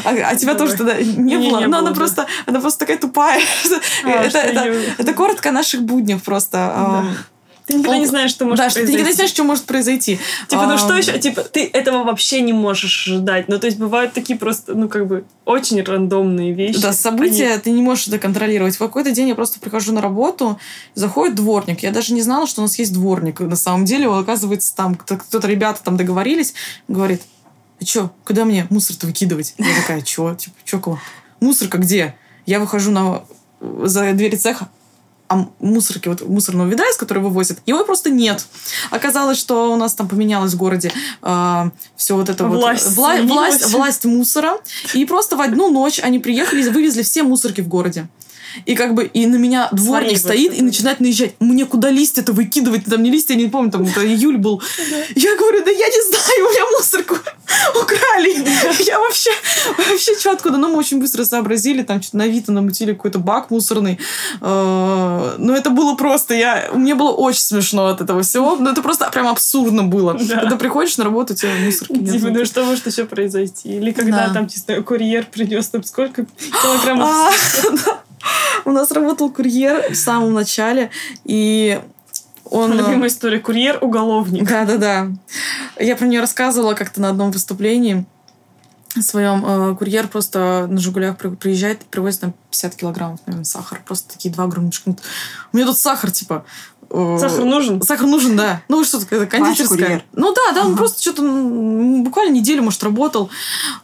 [0.06, 1.60] А, а тебя тоже тогда не было.
[1.60, 3.42] Но было, она просто, она просто такая тупая.
[4.04, 7.06] А, это, это, это коротко наших буднев просто.
[7.70, 9.16] Ты никогда пол- не знаешь, что может да, что ты никогда не произойти.
[9.16, 10.20] знаешь, что может произойти.
[10.48, 11.20] Типа, ну что еще?
[11.20, 13.48] Типа, ты этого вообще не можешь ожидать.
[13.48, 16.82] Ну, то есть, бывают такие просто, ну, как бы, очень рандомные вещи.
[16.82, 18.76] Да, события ты не можешь это контролировать.
[18.76, 20.60] В какой-то день я просто прихожу на работу,
[20.96, 21.84] заходит дворник.
[21.84, 23.40] Я даже не знала, что у нас есть дворник.
[23.40, 26.56] На самом деле, оказывается, там кто- кто-то, ребята там договорились,
[26.88, 27.22] говорит,
[27.80, 29.54] а что, куда мне мусор-то выкидывать?
[29.60, 30.34] Я такая, что?
[30.34, 31.00] Типа, что кого?
[31.40, 32.16] Мусорка где?
[32.48, 33.22] Я выхожу на
[33.62, 34.70] за двери цеха,
[35.60, 38.46] мусорки, вот мусорного ведра, из которого вывозят, его просто нет.
[38.90, 43.06] Оказалось, что у нас там поменялось в городе э, все вот это власть, вот...
[43.06, 44.58] Вла- власть, власть мусора.
[44.94, 48.08] И просто в одну ночь они приехали и вывезли все мусорки в городе.
[48.66, 51.34] И как бы и на меня дворник стоит и начинает наезжать.
[51.40, 52.86] Мне куда листья-то выкидывать?
[52.86, 54.62] Там не листья, я не помню, там это июль был.
[55.16, 57.16] Я говорю, да я не знаю, у меня мусорку
[57.76, 58.46] украли.
[58.84, 59.32] Я вообще,
[59.78, 60.58] вообще что откуда?
[60.58, 64.00] Но ну, мы очень быстро сообразили, там что-то на Авито намутили какой-то бак мусорный.
[64.42, 68.56] Э, но это было просто, я, мне было очень смешно от этого всего.
[68.56, 70.18] Но это просто прям абсурдно было.
[70.18, 72.14] Когда приходишь на работу, у тебя мусорки нет.
[72.14, 73.70] Типа, ну что может еще произойти?
[73.78, 76.26] Или когда там, чисто, курьер принес там сколько
[76.62, 78.00] килограммов а,
[78.70, 80.92] у нас работал курьер в самом начале,
[81.26, 81.82] и
[82.46, 82.74] он...
[82.74, 83.40] Любимая история.
[83.40, 84.48] Курьер-уголовник.
[84.48, 85.08] Да-да-да.
[85.80, 88.06] Я про нее рассказывала как-то на одном выступлении
[89.00, 89.46] своем.
[89.46, 93.80] Э, курьер просто на «Жигулях» приезжает и привозит нам 50 килограммов, наверное, сахара.
[93.86, 94.74] Просто такие два огромных.
[94.86, 96.44] У меня тут сахар, типа,
[96.79, 97.82] Э, сахар нужен?
[97.82, 98.62] Сахар нужен, да.
[98.68, 100.04] Ну, что такое, кондитерская.
[100.14, 103.30] Ну да, да, он просто что-то буквально неделю, может, работал.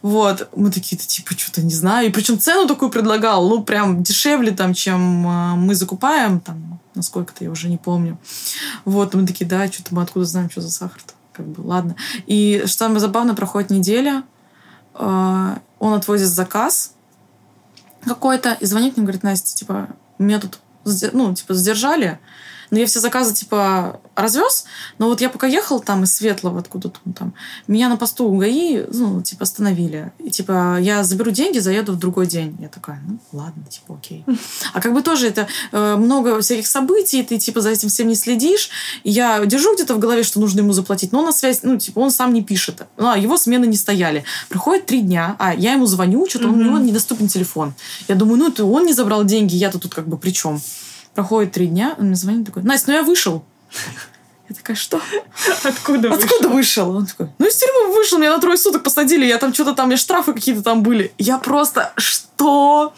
[0.02, 0.48] Вот.
[0.56, 2.08] Мы такие-то, типа, что-то не знаю.
[2.08, 7.44] И причем цену такую предлагал, ну, прям дешевле там, чем э, мы закупаем, там, насколько-то
[7.44, 8.18] я уже не помню.
[8.84, 11.14] Вот, мы такие, да, что-то мы откуда знаем, что за сахар-то.
[11.32, 11.96] Как бы, ладно.
[12.26, 14.24] И что самое забавное, проходит неделя,
[14.94, 16.92] э, он отвозит заказ
[18.04, 19.88] какой-то, и звонит мне, говорит, Настя, типа,
[20.18, 20.58] меня тут,
[21.12, 22.18] ну, типа, задержали,
[22.70, 24.64] но я все заказы, типа, развез.
[24.98, 27.34] Но вот я пока ехал там из Светлого откуда-то там,
[27.68, 30.12] меня на посту у ГАИ, ну, типа, остановили.
[30.18, 32.56] И, типа, я заберу деньги, заеду в другой день.
[32.60, 34.24] Я такая, ну, ладно, типа, окей.
[34.72, 38.14] А как бы тоже это э, много всяких событий, ты, типа, за этим всем не
[38.14, 38.70] следишь.
[39.04, 41.78] И я держу где-то в голове, что нужно ему заплатить, но он на связь, ну,
[41.78, 42.86] типа, он сам не пишет.
[42.96, 44.24] Ну, а его смены не стояли.
[44.48, 46.52] Проходит три дня, а я ему звоню, что-то mm-hmm.
[46.52, 47.74] у него недоступен телефон.
[48.08, 50.60] Я думаю, ну, это он не забрал деньги, я-то тут как бы при чем?
[51.16, 53.42] Проходит три дня, он мне звонит такой, Настя, ну я вышел.
[54.50, 55.00] Я такая, что?
[55.64, 56.24] Откуда вышел?
[56.24, 56.90] Откуда вышел?
[56.94, 59.86] Он такой, ну из тюрьмы вышел, меня на трое суток посадили, я там что-то там,
[59.86, 61.14] мне штрафы какие-то там были.
[61.16, 62.92] Я просто, что?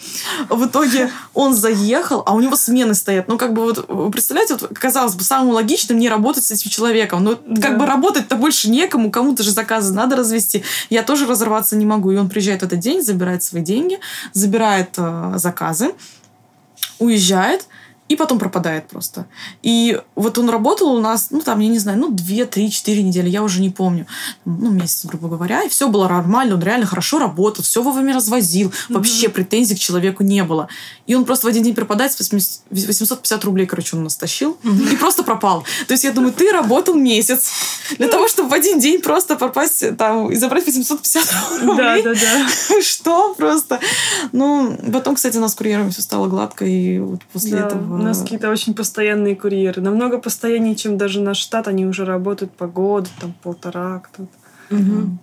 [0.48, 3.28] В итоге он заехал, а у него смены стоят.
[3.28, 6.70] Ну, как бы вот, вы представляете, вот, казалось бы, самым логичным не работать с этим
[6.70, 7.22] человеком.
[7.22, 7.62] Но да.
[7.62, 10.64] как бы работать-то больше некому, кому-то же заказы надо развести.
[10.90, 12.10] Я тоже разорваться не могу.
[12.10, 14.00] И он приезжает в этот день, забирает свои деньги,
[14.32, 15.94] забирает э, заказы,
[16.98, 17.68] уезжает,
[18.08, 19.26] и потом пропадает просто.
[19.62, 23.02] И вот он работал у нас, ну, там, я не знаю, ну, две, три, четыре
[23.02, 24.06] недели, я уже не помню.
[24.44, 28.72] Ну, месяц, грубо говоря, и все было нормально, он реально хорошо работал, все вовремя развозил,
[28.88, 29.30] вообще mm-hmm.
[29.30, 30.68] претензий к человеку не было.
[31.06, 34.94] И он просто в один день пропадает, с 850 рублей, короче, он нас тащил, mm-hmm.
[34.94, 35.64] и просто пропал.
[35.86, 37.50] То есть я думаю, ты работал месяц
[37.98, 42.02] для того, чтобы в один день просто пропасть там и забрать 850 рублей.
[42.02, 42.82] Да, да, да.
[42.82, 43.80] Что просто?
[44.32, 48.02] Ну, потом, кстати, у нас с курьером все стало гладко, и вот после этого у
[48.02, 49.82] нас какие-то очень постоянные курьеры.
[49.82, 51.68] Намного постояннее, чем даже наш штат.
[51.68, 54.74] Они уже работают по году, там полтора кто-то.
[54.74, 55.18] Угу.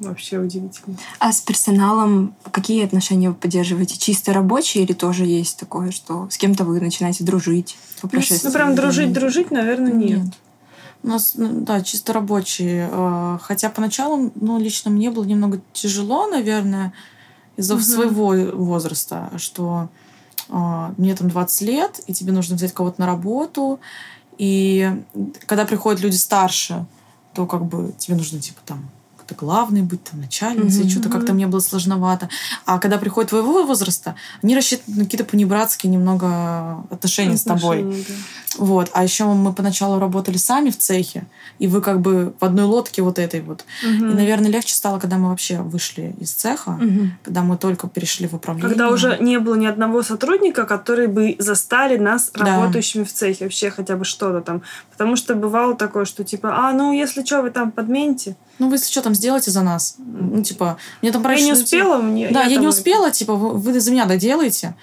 [0.00, 0.96] Вообще удивительно.
[1.18, 3.98] А с персоналом какие отношения вы поддерживаете?
[3.98, 7.76] Чисто рабочие или тоже есть такое, что с кем-то вы начинаете дружить?
[8.00, 10.18] По ну, ну прям дружить, дружить, наверное, нет.
[10.18, 10.34] нет.
[11.02, 12.88] У нас, ну, да, чисто рабочие.
[12.92, 16.92] А, хотя поначалу, ну, лично мне было немного тяжело, наверное,
[17.56, 17.82] из-за угу.
[17.82, 19.88] своего возраста, что
[20.48, 23.80] мне там 20 лет, и тебе нужно взять кого-то на работу.
[24.38, 24.90] И
[25.46, 26.86] когда приходят люди старше,
[27.34, 28.88] то как бы тебе нужно типа там
[29.28, 30.90] как-то главный быть, там, начальницей, mm-hmm.
[30.90, 32.28] что-то как-то мне было сложновато.
[32.64, 37.82] А когда приходит твоего возраста, они рассчитывают на какие-то понебратские немного отношения, отношения с тобой.
[37.82, 38.14] Да.
[38.58, 38.90] Вот.
[38.92, 41.24] А еще мы поначалу работали сами в цехе,
[41.58, 43.64] и вы как бы в одной лодке вот этой вот.
[43.82, 44.06] Угу.
[44.06, 47.10] И, наверное, легче стало, когда мы вообще вышли из цеха, угу.
[47.22, 48.70] когда мы только перешли в управление.
[48.70, 53.08] Когда уже не было ни одного сотрудника, который бы застали нас работающими да.
[53.08, 54.62] в цехе, вообще хотя бы что-то там.
[54.90, 58.36] Потому что бывало такое, что типа, а, ну, если что, вы там подмените.
[58.58, 59.96] Ну, вы что, там сделайте за нас.
[59.98, 62.30] Ну, типа, мне там Я не успела, мне...
[62.30, 64.74] Да, я, я не успела, типа, вы, вы за меня доделаете.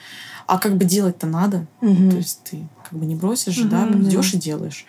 [0.47, 1.65] А как бы делать-то надо.
[1.81, 2.11] Угу.
[2.11, 4.85] То есть ты как бы не бросишь, угу, да, идешь и делаешь.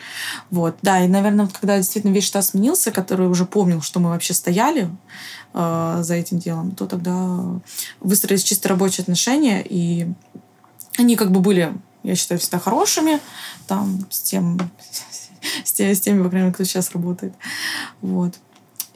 [0.50, 4.34] Вот, да, и, наверное, когда действительно весь штат сменился, который уже помнил, что мы вообще
[4.34, 4.90] стояли
[5.54, 7.40] э, за этим делом, то тогда
[8.00, 10.08] выстроились чисто рабочие отношения, и
[10.98, 11.72] они как бы были,
[12.02, 13.20] я считаю, всегда хорошими,
[13.66, 14.58] там, с тем,
[15.64, 17.34] с теми, с теми, по крайней мере, кто сейчас работает.
[18.02, 18.34] Вот.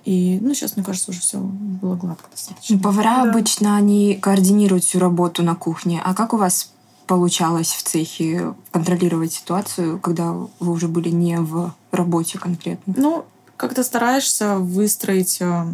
[0.05, 2.79] И, ну, сейчас, мне кажется, уже все было гладко достаточно.
[2.79, 3.31] Повара да.
[3.31, 6.01] обычно, они координируют всю работу на кухне.
[6.05, 6.73] А как у вас
[7.07, 12.95] получалось в цехе контролировать ситуацию, когда вы уже были не в работе конкретно?
[12.97, 13.25] Ну,
[13.57, 15.65] как-то стараешься выстроить э,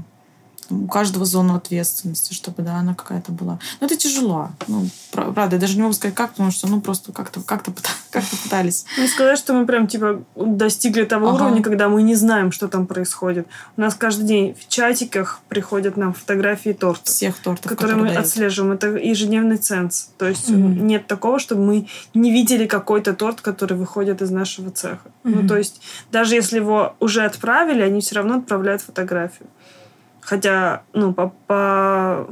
[0.70, 3.58] у каждого зону ответственности, чтобы, да, она какая-то была.
[3.80, 4.50] Но это тяжело.
[4.66, 7.72] Ну, правда, я даже не могу сказать как, потому что, ну, просто как-то как -то,
[8.10, 8.84] как -то пытались.
[8.98, 11.44] Не сказать, что мы прям, типа, достигли того ага.
[11.44, 13.46] уровня, когда мы не знаем, что там происходит.
[13.76, 17.04] У нас каждый день в чатиках приходят нам фотографии торта.
[17.04, 18.26] Всех тортов, которые, которые мы дают.
[18.26, 18.72] отслеживаем.
[18.72, 20.10] Это ежедневный ценз.
[20.18, 20.80] То есть mm-hmm.
[20.80, 25.10] нет такого, чтобы мы не видели какой-то торт, который выходит из нашего цеха.
[25.24, 25.42] Mm-hmm.
[25.42, 25.80] Ну, то есть
[26.12, 29.48] даже если его уже отправили, они все равно отправляют фотографию.
[30.26, 32.26] Хотя, ну, по, по,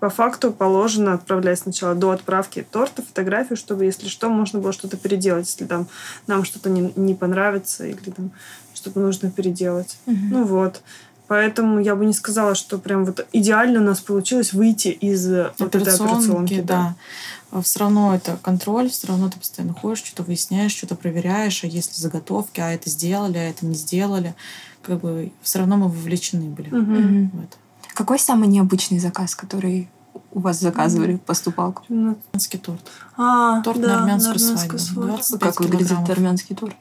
[0.00, 4.96] по факту положено отправлять сначала до отправки торта фотографию, чтобы, если что, можно было что-то
[4.96, 5.86] переделать, если там
[6.26, 8.32] нам что-то не, не понравится или там
[8.74, 9.96] что-то нужно переделать.
[10.06, 10.16] Угу.
[10.28, 10.82] Ну вот.
[11.26, 15.74] Поэтому я бы не сказала, что прям вот идеально у нас получилось выйти из вот
[15.74, 16.60] этой операционки.
[16.60, 16.96] Да.
[17.50, 17.62] да.
[17.62, 21.94] Все равно это контроль, все равно ты постоянно ходишь, что-то выясняешь, что-то проверяешь, а если
[21.94, 24.34] заготовки, а это сделали, а это не сделали
[24.84, 27.30] как бы все равно мы вовлечены были угу.
[27.32, 27.56] в это.
[27.94, 29.88] Какой самый необычный заказ, который
[30.32, 31.76] у вас заказывали, поступал?
[31.88, 32.82] Армянский торт.
[33.16, 34.78] А, торт да, на армянскую свадьбу.
[34.78, 35.38] свадьбу.
[35.38, 36.74] Как выглядит армянский торт?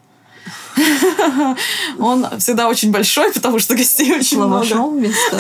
[2.00, 4.64] Он всегда очень большой, потому что гостей очень много.
[4.90, 5.38] вместо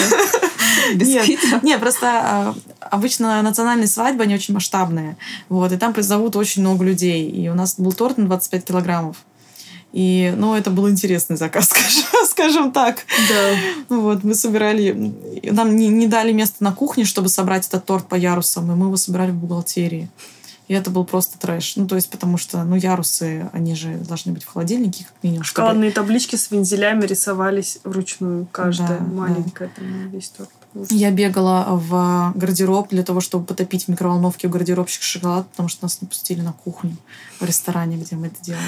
[0.96, 5.18] нет, нет, просто а, обычно национальные свадьбы, они очень масштабные.
[5.50, 7.30] Вот, и там призовут очень много людей.
[7.30, 9.18] И у нас был торт на 25 килограммов.
[9.92, 13.06] И, ну, это был интересный заказ, скажем, скажем так.
[13.30, 13.56] Да.
[13.90, 15.14] Ну вот, мы собирали...
[15.44, 18.88] Нам не, не дали место на кухне, чтобы собрать этот торт по ярусам, и мы
[18.88, 20.10] его собирали в бухгалтерии.
[20.74, 21.76] И это был просто трэш.
[21.76, 25.44] Ну, то есть, потому что, ну, ярусы, они же должны быть в холодильнике, как минимум.
[25.44, 26.08] Шоколадные чтобы...
[26.08, 28.48] таблички с вензелями рисовались вручную.
[28.52, 29.74] Каждая да, маленькая, да.
[29.76, 30.50] там, весь торт.
[30.90, 35.86] Я бегала в гардероб для того, чтобы потопить в микроволновке у гардеробщика шоколад, потому что
[35.86, 36.98] нас не пустили на кухню
[37.40, 38.64] в ресторане, где мы это делали.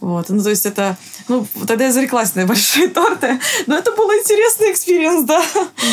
[0.00, 0.28] Вот.
[0.28, 0.96] Ну, то есть это...
[1.28, 3.40] Ну, тогда я зареклась на большие торты.
[3.66, 5.42] Но это был интересный experience, да.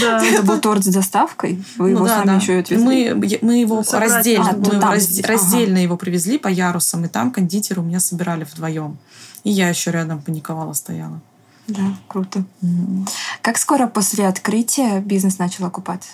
[0.01, 0.23] Да.
[0.25, 1.63] Это был торт с доставкой?
[1.77, 2.35] Вы ну, его да, сами да.
[2.35, 3.13] еще отвезли?
[3.13, 4.11] Мы, мы его Собрать.
[4.11, 5.33] раздельно, а, мы его разде, ага.
[5.33, 8.97] раздельно его привезли по ярусам, и там кондитеры у меня собирали вдвоем.
[9.43, 11.21] И я еще рядом паниковала, стояла.
[11.67, 12.43] Да, круто.
[12.61, 13.09] Mm-hmm.
[13.41, 16.09] Как скоро после открытия бизнес начал окупаться?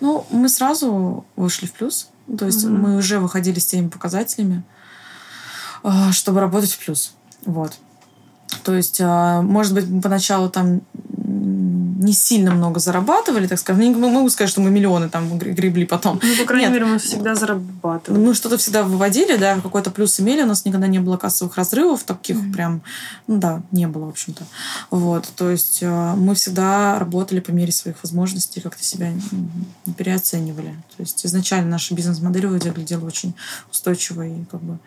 [0.00, 2.08] Ну, мы сразу вышли в плюс.
[2.38, 2.70] То есть mm-hmm.
[2.70, 4.62] мы уже выходили с теми показателями,
[5.82, 7.14] а, чтобы работать в плюс.
[7.46, 7.72] Вот.
[8.62, 10.80] То есть, а, может быть, поначалу там
[12.04, 13.82] не сильно много зарабатывали, так скажем.
[13.82, 16.20] Не могу сказать, что мы миллионы там гребли потом.
[16.22, 16.74] Ну, по крайней Нет.
[16.74, 18.20] мере, мы всегда зарабатывали.
[18.20, 20.42] Мы что-то всегда выводили, да, какой-то плюс имели.
[20.42, 22.52] У нас никогда не было кассовых разрывов таких mm-hmm.
[22.52, 22.82] прям,
[23.26, 24.44] ну да, не было, в общем-то.
[24.90, 29.12] Вот, то есть а, мы всегда работали по мере своих возможностей, как-то себя
[29.86, 30.74] не переоценивали.
[30.96, 33.34] То есть изначально наша бизнес-модель выглядела очень
[33.70, 34.78] устойчивой и как бы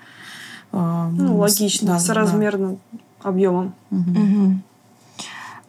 [0.71, 3.29] ну, логично, да, соразмерно да.
[3.29, 3.73] объемом.
[3.91, 4.59] Угу.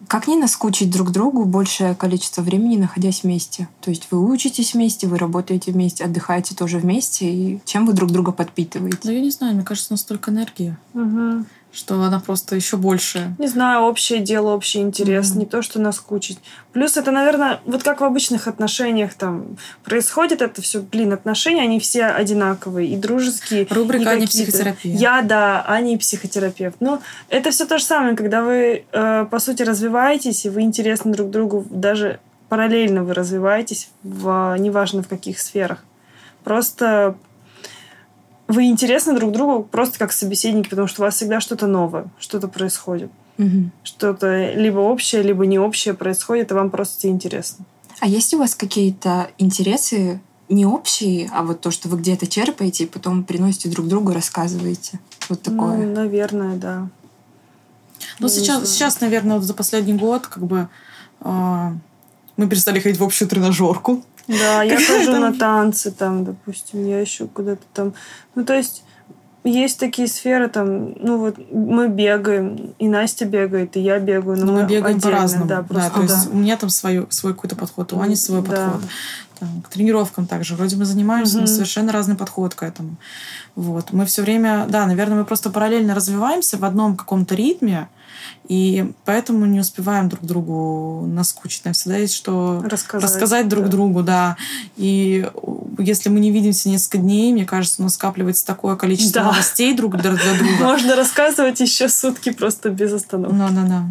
[0.07, 3.69] Как не наскучить друг другу большее количество времени, находясь вместе?
[3.81, 8.11] То есть вы учитесь вместе, вы работаете вместе, отдыхаете тоже вместе, и чем вы друг
[8.11, 8.99] друга подпитываете?
[9.05, 10.77] Ну, я не знаю, мне кажется, у нас столько энергии.
[10.95, 13.35] Угу что она просто еще больше.
[13.39, 15.39] Не знаю, общее дело, общий интерес, mm-hmm.
[15.39, 16.39] не то, что наскучить.
[16.73, 21.79] Плюс это, наверное, вот как в обычных отношениях там происходит это все, блин, отношения, они
[21.79, 23.67] все одинаковые и дружеские.
[23.71, 24.97] Рубрика Аня психотерапия.
[24.97, 26.77] Я, да, Аня и психотерапевт.
[26.81, 31.13] Ну, это все то же самое, когда вы, э, по сути, развиваетесь, и вы интересны
[31.13, 35.85] друг другу, даже параллельно вы развиваетесь, в, неважно в каких сферах.
[36.45, 37.17] Просто
[38.49, 42.49] вы интересны друг другу просто как собеседник, потому что у вас всегда что-то новое, что-то
[42.49, 43.11] происходит.
[43.39, 43.71] Угу.
[43.85, 47.65] Что-то либо общее, либо не общее происходит, и вам просто интересно.
[48.01, 52.85] А есть у вас какие-то интересы не общие, а вот то, что вы где-то черпаете
[52.85, 54.99] и потом приносите друг другу, рассказываете?
[55.29, 55.77] Вот такое.
[55.77, 56.89] Ну, наверное, да.
[58.19, 60.69] Ну, сейчас, сейчас, наверное, вот за последний год как бы
[61.21, 61.71] э,
[62.37, 64.03] мы перестали ходить в общую тренажерку.
[64.29, 67.95] Да, я хожу на танцы там, допустим, я еще куда-то там.
[68.35, 68.85] Ну, то есть
[69.45, 74.47] есть такие сферы, там, ну вот мы бегаем, и Настя бегает, и я бегаю, но,
[74.47, 75.47] но мы, мы бегаем по-разному.
[75.47, 76.31] Да, просто, да, то есть да.
[76.33, 78.49] у меня там свой, свой какой-то подход, у Ани свой да.
[78.49, 78.91] подход.
[79.39, 80.57] Там, к тренировкам также.
[80.57, 81.43] Вроде мы занимаемся, угу.
[81.43, 82.97] но совершенно разный подход к этому.
[83.55, 83.93] Вот.
[83.93, 87.89] Мы все время, да, наверное, мы просто параллельно развиваемся в одном каком-то ритме,
[88.49, 91.65] и поэтому не успеваем друг другу наскучить.
[91.65, 93.71] Нам всегда есть что рассказать, рассказать друг да.
[93.71, 94.37] другу, да.
[94.77, 95.29] И
[95.79, 99.31] если мы не видимся несколько дней, мне кажется, у нас скапливается такое количество да.
[99.31, 100.35] новостей друг для друга.
[100.61, 103.37] Можно рассказывать еще сутки просто без остановки.
[103.37, 103.85] Да, да, да.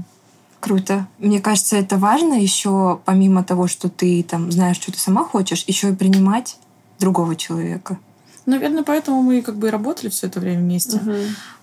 [0.59, 1.07] Круто.
[1.19, 5.63] Мне кажется, это важно еще, помимо того, что ты там знаешь, что ты сама хочешь,
[5.67, 6.57] еще и принимать
[6.99, 7.99] другого человека.
[8.45, 10.97] Наверное, поэтому мы как бы и работали все это время вместе.
[10.97, 11.11] Угу.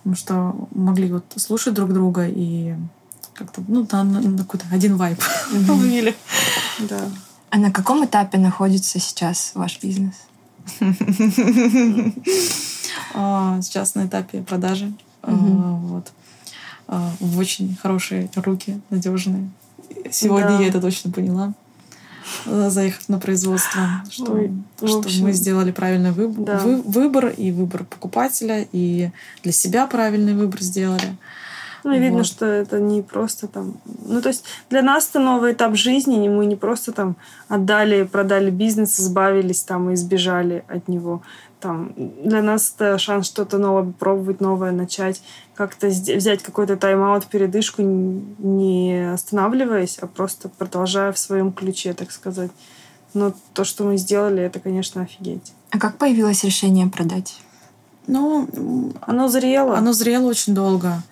[0.02, 2.74] Потому что могли вот слушать друг друга и
[3.32, 5.18] как-то, ну, на, на, на какой-то один вайп
[5.52, 5.72] угу.
[5.74, 6.14] ловили.
[6.80, 7.00] Да.
[7.50, 10.14] А на каком этапе находится сейчас ваш бизнес?
[13.12, 14.92] А, Сейчас на этапе продажи.
[15.22, 15.32] А.
[15.32, 16.12] Вот.
[16.94, 19.50] А, В очень хорошие руки, надежные.
[20.10, 20.60] Сегодня Да.
[20.60, 21.52] я это точно поняла.
[22.46, 23.80] А, Заехав на производство,
[24.10, 26.58] что, Ой, что общем, мы сделали правильный выбор, да.
[26.64, 29.10] выбор и выбор покупателя, и
[29.42, 31.16] для себя правильный выбор сделали.
[31.84, 32.26] Ну, и видно, Вот.
[32.26, 33.74] что это не просто там...
[34.06, 37.16] Ну, то есть для нас это новый этап жизни, и мы не просто там
[37.48, 41.22] отдали, продали бизнес, избавились там и сбежали от него.
[41.60, 45.22] Там, для нас это шанс что-то новое пробовать, новое начать,
[45.54, 52.50] как-то взять какой-то тайм-аут, передышку, не останавливаясь, а просто продолжая в своем ключе, так сказать.
[53.14, 55.52] Но то, что мы сделали, это, конечно, офигеть.
[55.70, 57.40] А как появилось решение продать?
[58.06, 59.76] Ну, Оно зрело.
[59.78, 61.02] оно зрело очень долго.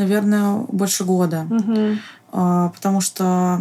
[0.00, 1.46] Наверное, больше года.
[2.32, 3.60] А, потому что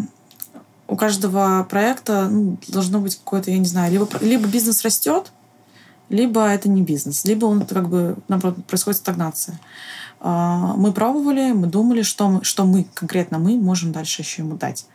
[0.88, 5.34] у каждого проекта ну, должно быть какое-то, я не знаю, либо, либо бизнес растет,
[6.08, 9.60] либо это не бизнес, либо он как бы наоборот происходит стагнация.
[10.22, 14.56] А, Мы пробовали, мы думали, что мы, что мы конкретно мы можем дальше еще ему
[14.56, 14.86] дать.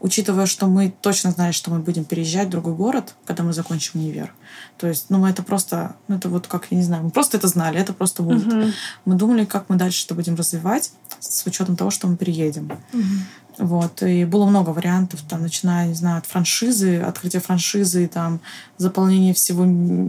[0.00, 4.00] Учитывая, что мы точно знали, что мы будем переезжать в другой город, когда мы закончим
[4.00, 4.32] универ.
[4.78, 7.36] То есть, ну, мы это просто, ну, это вот как, я не знаю, мы просто
[7.36, 8.46] это знали, это просто будет.
[8.46, 8.72] Мгм.
[9.04, 12.70] Мы думали, как мы дальше это будем развивать с учетом того, что мы переедем.
[13.58, 14.02] Вот.
[14.02, 18.40] И было много вариантов, там, начиная, не знаю, от франшизы, открытия франшизы, там,
[18.78, 19.64] заполнение всего,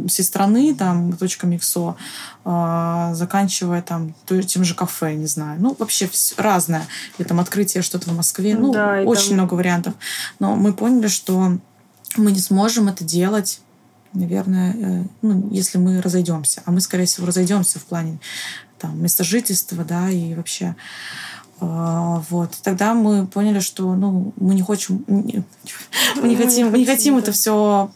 [0.08, 1.96] всей страны, там, точка Миксо,
[2.44, 5.62] а, заканчивая там тем же кафе, не знаю.
[5.62, 6.86] Ну, вообще всё разное.
[7.18, 8.56] Или там открытие что-то в Москве.
[8.56, 9.94] Ну, Да, и очень там- много вариантов.
[10.40, 11.58] Но мы поняли, что
[12.18, 13.62] мы не сможем это делать
[14.14, 16.62] наверное, э, ну, если мы разойдемся.
[16.64, 18.18] А мы, скорее всего, разойдемся в плане
[18.80, 20.76] там, места жительства, да, и вообще
[21.60, 22.52] вот.
[22.63, 27.32] Тогда мы поняли, что ну, мы не хотим, мы не хотим, мы не хотим это
[27.32, 27.89] все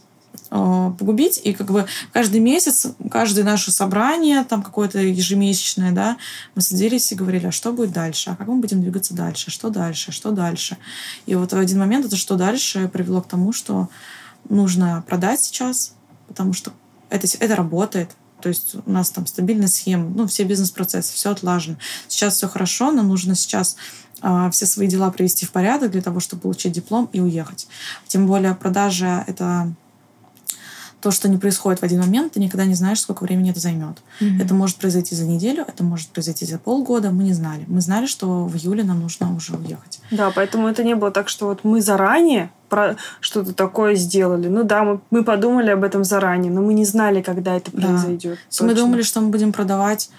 [0.50, 1.40] погубить.
[1.44, 6.16] И как бы каждый месяц, каждое наше собрание, там какое-то ежемесячное, да,
[6.54, 9.70] мы садились и говорили, а что будет дальше, а как мы будем двигаться дальше, что
[9.70, 10.76] дальше, что дальше.
[11.26, 13.88] И вот в один момент это что дальше привело к тому, что
[14.48, 15.94] нужно продать сейчас,
[16.26, 16.72] потому что
[17.10, 18.10] это, это работает.
[18.40, 21.76] То есть у нас там стабильная схема, ну, все бизнес-процессы, все отлажено.
[22.08, 23.76] Сейчас все хорошо, нам нужно сейчас
[24.22, 27.68] а, все свои дела привести в порядок для того, чтобы получить диплом и уехать.
[28.06, 29.72] Тем более продажа— это
[31.00, 33.98] то, что не происходит в один момент, ты никогда не знаешь, сколько времени это займет.
[34.20, 34.40] Мгм.
[34.40, 37.64] Это может произойти за неделю, это может произойти за полгода, мы не знали.
[37.68, 40.00] Мы знали, что в июле нам нужно уже уехать.
[40.10, 44.48] Да, поэтому это не было так, что вот мы заранее про что-то такое сделали.
[44.48, 47.88] Ну да, мы, мы подумали об этом заранее, но мы не знали, когда это Да.
[47.88, 48.38] произойдет.
[48.48, 50.10] Есть мы думали, что мы будем продавать,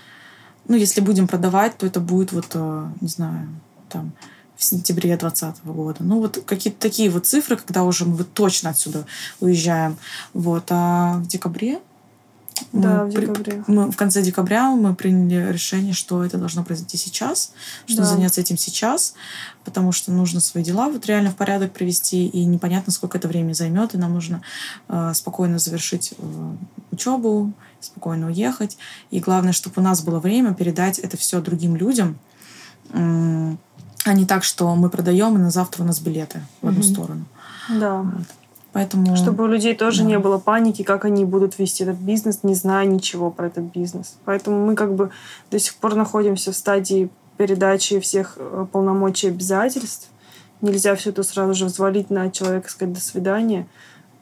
[0.68, 3.48] ну, если будем продавать, то это будет вот, э, не знаю,
[3.90, 4.12] там,
[4.62, 6.04] в сентябре 2020 года.
[6.04, 9.08] Ну, вот какие-то такие вот цифры, когда уже мы вот точно отсюда
[9.40, 9.98] уезжаем.
[10.36, 10.66] Вот.
[10.70, 11.80] А в декабре
[12.72, 13.64] мы Да, в при- декабре.
[13.66, 17.54] мы в конце декабря мы приняли решение, что это должно произойти сейчас,
[17.88, 18.04] что Да.
[18.06, 19.16] заняться этим сейчас,
[19.64, 23.54] потому что нужно свои дела вот реально в порядок привести, и непонятно, сколько это времени
[23.54, 24.44] займет, и нам нужно
[24.90, 26.54] э, спокойно завершить э,
[26.92, 28.78] учебу, спокойно уехать.
[29.10, 32.20] И главное, чтобы у нас было время передать это все другим людям,
[32.94, 33.58] м,
[34.06, 37.26] а не так, что мы продаем, и на завтра у нас билеты в одну сторону.
[37.70, 38.02] Да.
[38.02, 38.26] Вот.
[38.74, 39.16] Поэтому...
[39.16, 40.08] Чтобы у людей тоже да.
[40.08, 44.18] не было паники, как они будут вести этот бизнес, не зная ничего про этот бизнес.
[44.26, 45.12] Поэтому мы как бы
[45.50, 50.10] до сих пор находимся в стадии передачи всех э, полномочий и обязательств.
[50.62, 53.68] Нельзя все это сразу же взвалить на человека, сказать «до свидания».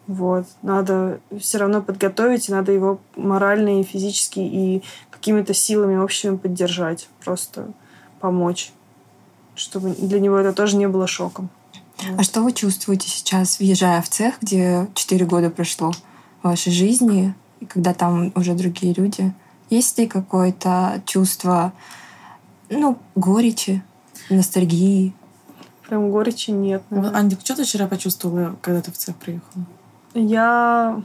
[0.07, 0.47] Вот.
[0.63, 7.07] Надо все равно подготовить, и надо его морально и физически, и какими-то силами общими поддержать.
[7.23, 7.67] Просто
[8.19, 8.73] помочь.
[9.59, 11.49] Чтобы для него это тоже не было шоком.
[12.17, 15.91] А что вы чувствуете сейчас, въезжая в цех, где 4 года прошло
[16.41, 19.33] в вашей жизни, и когда там уже другие люди?
[19.69, 21.73] Есть ли какое-то чувство,
[22.69, 23.83] ну, горечи,
[24.29, 25.13] ностальгии?
[25.89, 26.81] Прям горечи нет.
[26.89, 27.19] Вот, наверное.
[27.19, 29.65] Ань, что ты вчера почувствовала, когда ты в цех приехала?
[30.13, 31.03] Я,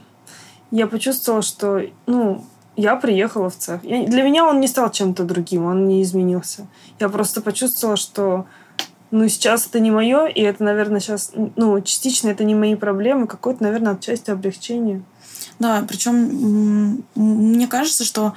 [0.71, 3.83] я почувствовала, что, ну, я приехала в цех.
[3.83, 6.67] Я- для меня он не стал чем-то другим, он не изменился.
[6.99, 8.45] Я просто почувствовала, что,
[9.11, 13.27] ну, сейчас это не мое, и это, наверное, сейчас, ну, частично это не мои проблемы,
[13.27, 15.03] какое-то, наверное, отчасти облегчение.
[15.59, 18.33] Да, причем мне кажется, что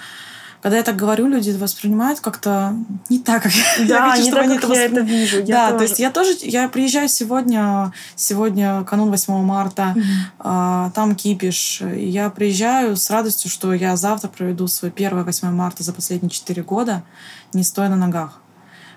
[0.69, 2.77] когда я так говорю, люди воспринимают как-то
[3.09, 5.39] не так, как я Да, хочу, не так, они как я это вижу.
[5.39, 5.85] Я да, то тоже.
[5.85, 9.95] есть я тоже, я приезжаю сегодня, сегодня канун 8 марта,
[10.39, 11.81] а, там кипиш.
[11.81, 16.29] И я приезжаю с радостью, что я завтра проведу свой первый 8 марта за последние
[16.29, 17.03] 4 года,
[17.55, 18.43] не стоя на ногах.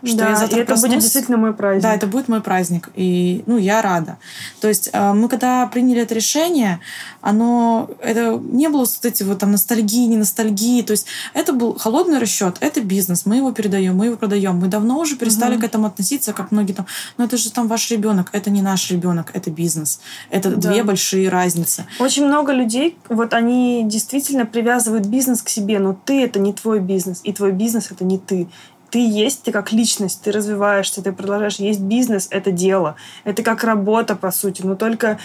[0.05, 1.83] Что да, я завтра и это будет проснусь- действительно мой праздник.
[1.83, 2.89] Да, это будет мой праздник.
[2.95, 4.17] И, ну, я рада.
[4.59, 6.79] То есть э, мы когда приняли это решение,
[7.21, 10.81] оно, это не было вот эти вот там ностальгии, не ностальгии.
[10.81, 14.57] То есть это был холодный расчет, это бизнес, мы его передаем, мы его продаем.
[14.57, 15.61] Мы давно уже перестали Мгм.
[15.61, 16.85] к этому относиться, как многие там,
[17.17, 19.99] ну это же там ваш ребенок, это не наш ребенок, это бизнес.
[20.29, 20.69] Это Да.
[20.71, 21.85] две большие разницы.
[21.99, 26.79] Очень много людей, вот они действительно привязывают бизнес к себе, но ты это не твой
[26.79, 28.47] бизнес, и твой бизнес это не ты.
[28.91, 31.55] Ты есть, ты как личность, ты развиваешься, ты продолжаешь.
[31.55, 32.95] Есть бизнес, это дело.
[33.23, 34.61] Это как работа, по сути.
[34.63, 35.17] Но только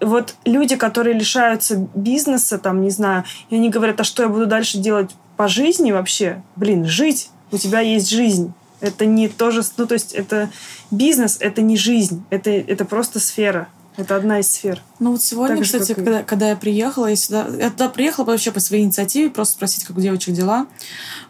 [0.00, 4.46] вот люди, которые лишаются бизнеса, там, не знаю, и они говорят, а что я буду
[4.46, 6.42] дальше делать по жизни вообще?
[6.56, 7.30] Блин, жить.
[7.50, 8.52] У тебя есть жизнь.
[8.80, 9.62] Это не то же...
[9.76, 10.48] Ну, то есть это
[10.90, 12.24] бизнес, это не жизнь.
[12.30, 13.68] Это, это просто сфера.
[13.96, 14.80] Это одна из сфер.
[15.00, 17.70] Ну вот сегодня, Так же, кстати, как и- когда, когда я приехала, я сюда, я
[17.70, 20.66] туда приехала вообще по своей инициативе, просто спросить, как у девочек дела.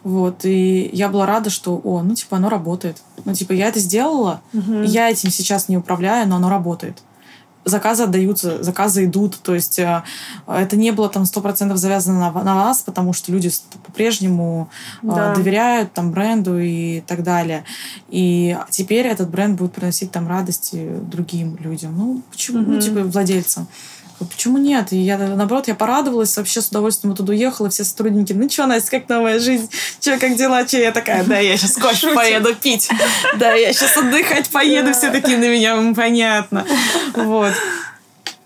[0.03, 2.97] Вот, и я была рада, что, о, ну, типа, оно работает.
[3.25, 4.83] Ну, типа, я это сделала, Мгм.
[4.83, 6.99] я этим сейчас не управляю, но оно работает.
[7.65, 10.03] Заказы отдаются, заказы идут, то есть э,
[10.47, 13.49] это не было там 100% завязано на, на вас, потому что люди
[13.85, 14.69] по-прежнему
[15.01, 15.33] э, Да.
[15.35, 17.63] доверяют там бренду и так далее.
[18.09, 21.95] И теперь этот бренд будет приносить там радости другим людям.
[21.97, 22.59] Ну, почему?
[22.59, 22.79] Ну, Мгм.
[22.81, 23.67] типа владельцам.
[24.19, 24.93] Почему нет?
[24.93, 28.91] И я, наоборот, я порадовалась, вообще с удовольствием туда уехала, все сотрудники, ну что, Настя,
[28.91, 29.69] как новая жизнь?
[29.99, 30.63] Че, как дела?
[30.65, 30.81] Че?
[30.81, 32.89] Я такая, да, я сейчас кофе поеду пить.
[33.37, 34.93] Да, я сейчас отдыхать поеду.
[34.93, 36.65] Все такие на меня, «М, понятно.
[37.15, 37.53] Вот.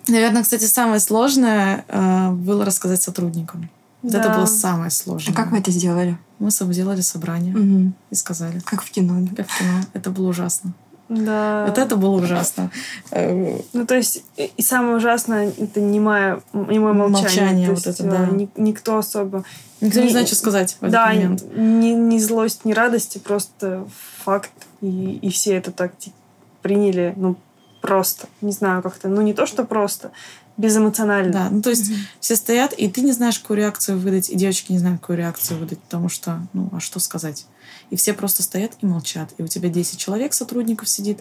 [0.08, 3.70] Наверное, кстати, самое сложное э, было рассказать сотрудникам.
[4.04, 4.36] Вот это Да.
[4.38, 5.34] было самое А сложное.
[5.36, 6.18] как вы это сделали?
[6.40, 7.94] Мы сделали собрание Мгм.
[8.10, 9.16] и сказали, Как в кино.
[9.32, 9.36] да?
[9.44, 9.82] как в кино.
[9.94, 10.72] Это было ужасно.
[11.10, 11.66] Да.
[11.68, 12.70] Вот это было ужасно.
[13.12, 17.22] Э, Ну, то есть, и самое ужасное, это немое, немое молчание.
[17.24, 18.28] Молчание То вот есть, это, да.
[18.28, 19.44] э, ни- никто особо...
[19.80, 21.44] Никто не Не- знает, что сказать в этот да, момент.
[21.56, 23.88] ни, ни злость, ни радости, просто
[24.24, 24.52] факт.
[24.82, 25.94] И, и все это так
[26.62, 27.36] приняли, ну,
[27.82, 28.28] просто.
[28.42, 30.12] Не знаю, как-то, ну, не то, что просто,
[30.58, 31.32] безэмоционально.
[31.32, 34.72] Да, ну то есть все стоят, и ты не знаешь, какую реакцию выдать, и девочки
[34.72, 37.46] не знают, какую реакцию выдать, потому что, ну, а что сказать?
[37.90, 39.30] И все просто стоят и молчат.
[39.38, 41.20] И у тебя 10 человек, сотрудников сидит,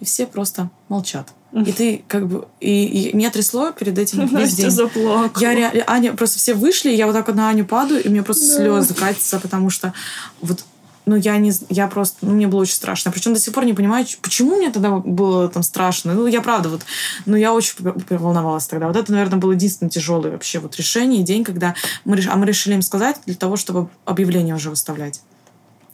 [0.00, 1.32] и все просто молчат.
[1.52, 2.48] И ты как бы...
[2.60, 4.70] И, и меня трясло перед этим весь день.
[4.70, 5.30] заплакала.
[5.40, 8.22] Я ре- Аня, просто все вышли, я вот так вот на Аню падаю, и меня
[8.22, 8.56] просто Да.
[8.56, 9.92] слезы катятся, потому что
[10.40, 10.64] вот
[11.04, 11.52] ну, я не...
[11.68, 12.18] Я просто...
[12.22, 13.10] Ну, мне было очень страшно.
[13.10, 16.14] Причем до сих пор не понимаю, почему мне тогда было там страшно.
[16.14, 16.82] Ну, я правда вот...
[17.26, 17.74] Ну, я очень
[18.08, 18.86] волновалась тогда.
[18.86, 22.36] Вот это, наверное, был единственный тяжелый вообще вот решение и день, когда мы, реш- а
[22.36, 25.20] мы решили им сказать для того, чтобы объявление уже выставлять.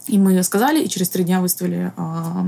[0.09, 2.46] И мы сказали, и через три дня выставили а,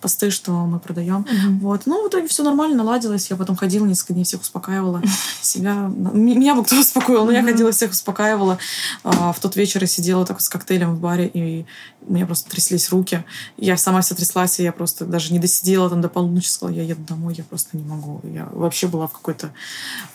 [0.00, 1.26] посты, что мы продаем.
[1.30, 1.58] Мгм.
[1.60, 1.82] Вот.
[1.86, 3.30] Ну, в итоге все нормально, наладилось.
[3.30, 5.02] Я потом ходила несколько дней, всех успокаивала.
[5.40, 5.74] Себя...
[5.74, 8.58] Меня бы кто успокоил, но я ходила, всех успокаивала.
[9.04, 11.66] А, В тот вечер я сидела так с коктейлем в баре, и
[12.06, 13.24] у меня просто тряслись руки.
[13.56, 16.82] Я сама вся тряслась, и я просто даже не досидела там до полуночи, сказала, я
[16.82, 18.20] еду домой, я просто не могу.
[18.24, 19.52] Я вообще была в какой-то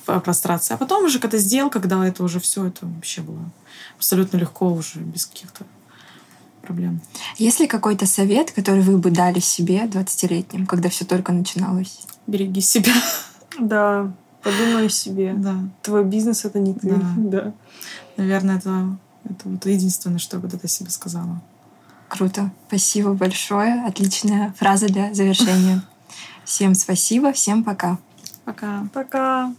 [0.05, 0.73] прострации.
[0.73, 3.39] А потом уже, когда сделал, когда это уже все, это вообще было
[3.97, 5.65] абсолютно легко уже, без каких-то
[6.67, 6.99] проблем.
[7.37, 11.99] Есть ли какой-то совет, который вы бы дали себе 20-летним, когда все только начиналось?
[12.27, 12.93] Береги себя.
[13.59, 14.13] Да,
[14.43, 15.33] подумай о себе.
[15.35, 15.55] Да.
[15.81, 16.89] Твой бизнес— это не ты.
[16.89, 17.13] Да.
[17.17, 17.53] Да.
[18.17, 21.41] Наверное, это, это вот единственное, что я бы тогда себе сказала.
[22.07, 22.51] Круто.
[22.67, 23.83] Спасибо большое.
[23.85, 25.81] Отличная фраза для завершения.
[26.45, 27.97] Всем спасибо, всем пока.
[28.45, 28.87] Пока.
[28.93, 29.53] Пока.